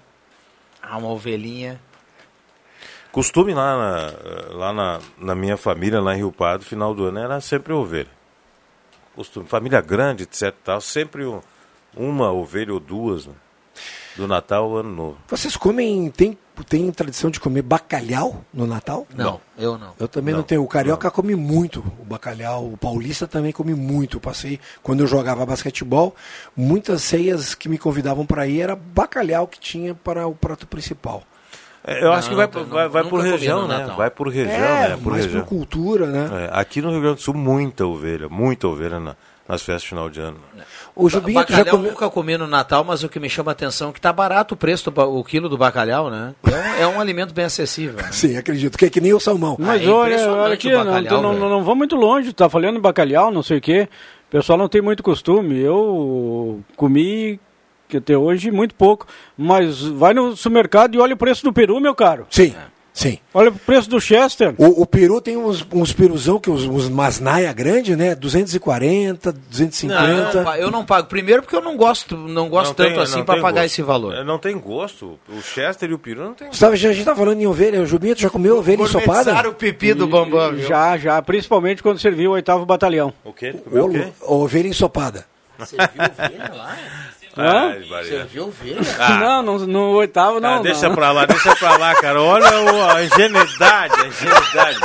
[0.82, 1.80] há uma ovelhinha.
[3.10, 7.18] Costume lá, na, lá na, na minha família, lá em Rio Pardo, final do ano,
[7.18, 8.10] era sempre ovelha.
[9.16, 9.48] Costume.
[9.48, 10.54] Família grande, etc.
[10.62, 11.40] Tal, sempre um-
[11.96, 13.26] uma ovelha ou duas.
[13.26, 13.32] Né?
[14.18, 15.16] Do Natal ao Ano Novo.
[15.28, 16.36] Vocês comem, tem,
[16.68, 19.06] tem tradição de comer bacalhau no Natal?
[19.14, 19.92] Não, eu não.
[19.98, 20.62] Eu também não, Não, tenho.
[20.62, 24.16] O carioca come muito o bacalhau, o paulista também come muito.
[24.16, 26.16] Eu passei, quando eu jogava basquetebol,
[26.56, 31.22] muitas ceias que me convidavam para ir era bacalhau que tinha para o prato principal.
[31.84, 33.78] É, Eu acho que vai, não, vai, vai por região, né?
[33.78, 33.96] Natal.
[33.96, 34.98] Vai por região, É, né?
[35.00, 35.42] Por mais região.
[35.42, 36.48] por cultura, né?
[36.52, 39.16] É, aqui no Rio Grande do Sul, muita ovelha, muita ovelha na-
[39.48, 40.38] nas festas de final de ano.
[40.98, 41.92] O Jubinho, tu já bacalhau comeu...
[41.92, 44.54] nunca comi no Natal, mas o que me chama a atenção é que tá barato
[44.54, 46.34] o preço do o quilo do bacalhau, né?
[46.44, 48.02] É um, é um alimento bem acessível.
[48.02, 48.08] né?
[48.12, 49.56] Sim, acredito, que é que nem o salmão.
[49.60, 52.80] Mas é olha, olha aqui, bacalhau, não, não, não vamos muito longe, tá falando em
[52.80, 53.88] bacalhau, não sei o quê.
[54.28, 55.58] O pessoal não tem muito costume.
[55.58, 57.40] Eu comi
[57.88, 59.06] que até hoje muito pouco.
[59.36, 62.26] Mas vai no supermercado e olha o preço do peru, meu caro.
[62.28, 62.54] Sim,
[62.98, 63.18] sim.
[63.32, 64.54] Olha o preço do Chester.
[64.58, 68.14] O, o peru tem uns, uns peruzão, que uns, uns masnaia grande, né?
[68.14, 69.94] 240, 250.
[69.94, 71.06] Não, eu, não, eu não pago.
[71.08, 73.66] Primeiro porque eu não gosto, não gosto Não tanto tem- assim para pagar gosto.
[73.66, 74.14] esse valor.
[74.14, 75.18] É, Não tem gosto.
[75.28, 77.80] O Chester e o peru não tem Gustavo, já- a gente tá falando em ovelha.
[77.82, 79.48] O Jubinho, tu já comeu ovelha ensopada?
[79.48, 80.66] O pipi do Bambam, viu?
[80.68, 83.12] Já, já, principalmente quando serviu o oitavo batalhão.
[83.24, 83.54] O quê?
[83.70, 85.24] Ô, Lu- Ovelha ensopada.
[85.58, 86.76] Você viu ovelha lá?
[87.38, 87.70] Hã?
[87.70, 88.04] Ai, Maria.
[88.04, 88.80] Você viu ovelha?
[89.20, 90.56] Não, no, no oitavo não.
[90.56, 90.94] Ah, deixa não.
[90.96, 92.20] pra lá, deixa pra lá, cara.
[92.20, 94.78] Olha o- a ingenuidade, a ingenuidade.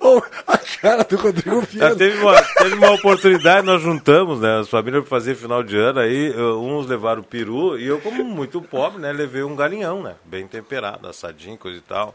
[0.00, 1.96] Ô, a cara do Rodrigo Ah, Viana.
[1.96, 4.60] teve, uma, teve uma oportunidade, nós juntamos, né?
[4.60, 8.22] As famílias para fazer final de ano, aí eh, uns levaram peru e eu, como
[8.22, 9.10] muito pobre, né?
[9.12, 10.14] Levei um galinhão, né?
[10.24, 12.14] Bem temperado, assadinho, coisa e tal.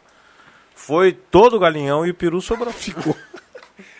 [0.74, 2.72] Foi todo o galinhão e o peru sobrou.
[2.72, 3.14] Ficou.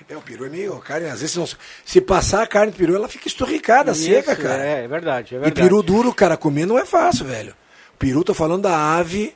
[0.08, 0.76] É, o peru é meio.
[0.80, 1.46] Carne, às vezes, não,
[1.84, 4.64] se passar a carne do peru, ela fica esturricada, Isso, seca, cara.
[4.64, 5.62] É, é verdade, é e verdade.
[5.62, 7.54] peru duro, cara, comer não é fácil, velho.
[7.98, 9.34] Peru, tô falando da ave.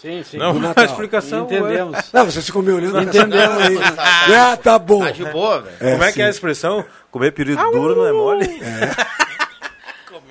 [0.00, 0.38] Sim, sim.
[0.38, 1.44] Não, a explicação.
[1.44, 2.10] Entendemos.
[2.12, 3.02] Não, você ficou me olhando.
[3.02, 3.58] Entendemos.
[3.98, 4.34] Aí.
[4.34, 5.04] Ah, tá bom.
[5.04, 5.76] Tá de boa, velho.
[5.92, 6.82] Como é que é a expressão?
[7.10, 8.48] Comer peru duro não é mole?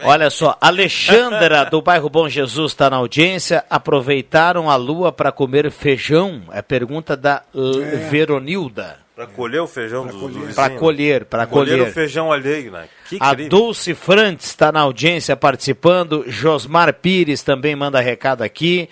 [0.01, 3.65] Olha só, Alexandra do bairro Bom Jesus está na audiência.
[3.69, 6.43] Aproveitaram a lua para comer feijão?
[6.53, 8.97] É pergunta da L- Veronilda.
[9.19, 10.53] Pra colher o feijão do, do vizinho.
[10.55, 11.89] Para colher, para Colher colher.
[11.89, 12.87] o feijão alheio, né?
[13.09, 13.49] Que A crime.
[13.49, 16.23] Dulce Frantes está na audiência participando.
[16.25, 18.87] Josmar Pires também manda recado aqui.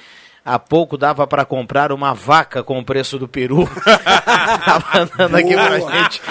[0.50, 3.68] Há pouco dava para comprar uma vaca com o preço do peru.
[3.84, 5.92] tá mandando aqui pra Boa.
[5.92, 6.22] gente.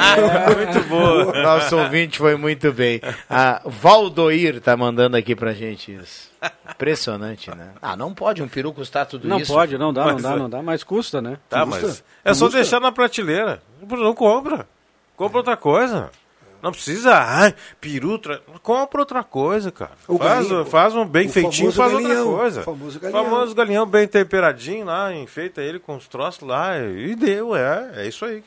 [0.56, 1.42] muito boa.
[1.42, 2.98] Nosso ouvinte foi muito bem.
[3.28, 6.30] A Valdoir tá mandando aqui pra gente isso.
[6.70, 7.72] Impressionante, né?
[7.82, 9.52] Ah, não pode um peru custar tudo Não isso.
[9.52, 11.36] pode, não dá, não Mas, dá, não dá, mas custa, né?
[11.50, 13.60] Tá, mas é só deixar na prateleira.
[13.86, 14.66] Não compra.
[15.14, 16.10] Compra outra coisa.
[16.66, 18.40] Não precisa, ai, peru, tra...
[18.60, 19.92] compra outra coisa, cara.
[20.08, 22.60] O Faz, galinho, faz um bem feitinho, faz galinhão, outra coisa.
[22.62, 23.24] o famoso galinhão.
[23.24, 28.08] famoso galinhão bem temperadinho lá, enfeita ele com os troços lá e deu, é, é
[28.08, 28.42] isso aí.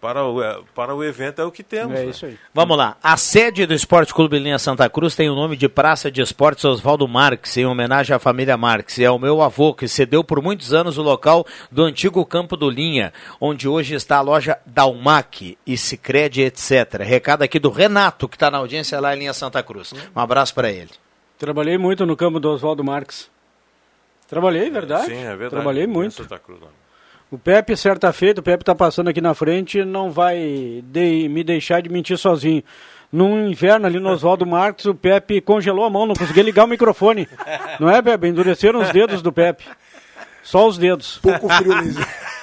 [0.00, 1.98] Para o, é, para o evento é o que temos.
[1.98, 2.10] É né?
[2.10, 2.38] isso aí.
[2.52, 2.96] Vamos lá.
[3.02, 6.64] A sede do Esporte Clube Linha Santa Cruz tem o nome de Praça de Esportes
[6.64, 8.98] Oswaldo Marques, em homenagem à família Marques.
[8.98, 12.68] E ao meu avô, que cedeu por muitos anos o local do antigo campo do
[12.68, 17.00] Linha, onde hoje está a loja Dalmac e Sicredi, etc.
[17.00, 19.94] Recado aqui do Renato, que está na audiência lá em Linha Santa Cruz.
[20.14, 20.90] Um abraço para ele.
[21.38, 23.30] Trabalhei muito no campo do Oswaldo Marques.
[24.28, 25.06] Trabalhei, verdade?
[25.06, 25.50] Sim, é verdade.
[25.50, 26.14] Trabalhei muito.
[26.14, 26.60] Santa Cruz?
[27.30, 31.42] O Pepe, certa feita, o Pepe tá passando aqui na frente, não vai de- me
[31.42, 32.62] deixar de mentir sozinho.
[33.12, 36.68] Num inverno ali no Oswaldo Marques, o Pepe congelou a mão, não conseguia ligar o
[36.68, 37.28] microfone.
[37.80, 38.28] Não é, Pepe?
[38.28, 39.64] Endureceram os dedos do Pepe.
[40.42, 41.18] Só os dedos.
[41.18, 41.96] Pouco frio, Luiz.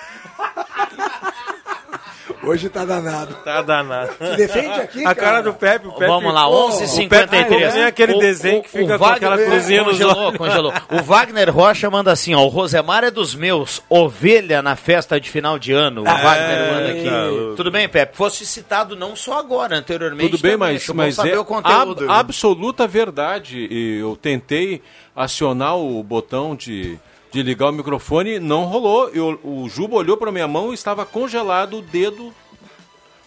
[2.45, 3.34] Hoje tá danado.
[3.44, 4.11] Tá danado.
[4.15, 5.44] Te defende aqui, A cara cara.
[5.44, 6.07] do Pepe, o Pepe.
[6.07, 7.06] Vamos lá, Pô, 11h53.
[7.06, 9.52] O Pepe ficou que nem aquele O- desenho que o- fica o com aquela Wagner-
[9.52, 10.38] cruzinha congelou, olhos.
[10.38, 10.74] congelou.
[10.91, 15.30] O Wagner Rocha manda assim, ó, o Rosemar é dos meus, ovelha na festa de
[15.30, 16.02] final de ano.
[16.02, 17.03] O Wagner manda aqui.
[17.06, 17.56] tá.
[17.56, 18.18] Tudo bem, Pepe?
[18.18, 20.74] Fosse citado não só agora, anteriormente Tudo bem, também.
[20.74, 22.03] mas, mas saber é o conteúdo.
[22.11, 23.68] ab- absoluta verdade.
[23.72, 24.82] E eu tentei
[25.15, 26.99] acionar o botão de,
[27.34, 29.10] de ligar o microfone, não rolou.
[29.10, 32.31] Eu, o Juba olhou para minha mão e estava congelado o dedo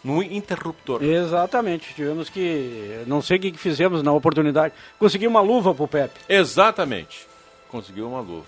[0.02, 1.02] no interruptor.
[1.02, 1.92] Exatamente.
[1.92, 3.02] Tivemos que.
[3.08, 4.72] Não sei o que fizemos na oportunidade.
[4.96, 6.20] Consegui uma luva pro Pepe.
[6.28, 7.26] Exatamente.
[7.68, 8.46] Conseguiu uma luva.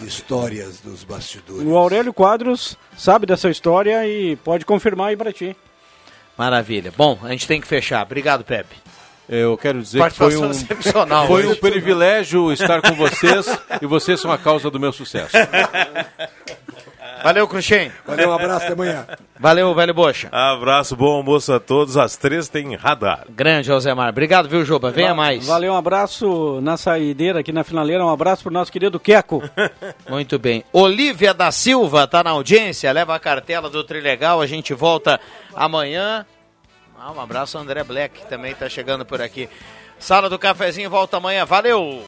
[0.00, 1.62] Histórias dos bastidores.
[1.62, 5.54] O Aurélio Quadros sabe dessa história e pode confirmar aí pra ti.
[6.38, 6.92] Maravilha.
[6.96, 8.02] Bom, a gente tem que fechar.
[8.02, 8.74] Obrigado, Pepe.
[9.28, 10.52] Eu quero dizer que foi um,
[11.26, 13.46] foi um privilégio estar com vocês
[13.80, 15.34] e vocês são a causa do meu sucesso.
[17.22, 17.90] Valeu, Cruxem.
[18.06, 19.06] Valeu, um abraço, até amanhã.
[19.40, 20.28] Valeu, velho Bocha.
[20.30, 21.96] Abraço, bom almoço a todos.
[21.96, 23.24] Às três tem radar.
[23.30, 24.10] Grande, Josemar.
[24.10, 24.90] Obrigado, viu, Juba?
[24.90, 25.46] Venha Va- mais.
[25.46, 28.04] Valeu, um abraço na saideira aqui na finaleira.
[28.04, 29.42] Um abraço pro nosso querido Queco.
[30.06, 30.64] Muito bem.
[30.70, 34.42] Olívia da Silva está na audiência, leva a cartela do Trilegal.
[34.42, 35.18] A gente volta
[35.54, 36.26] amanhã.
[37.06, 39.46] Ah, um abraço André Black, que também está chegando por aqui.
[39.98, 41.44] Sala do Cafezinho volta amanhã.
[41.44, 42.02] Valeu!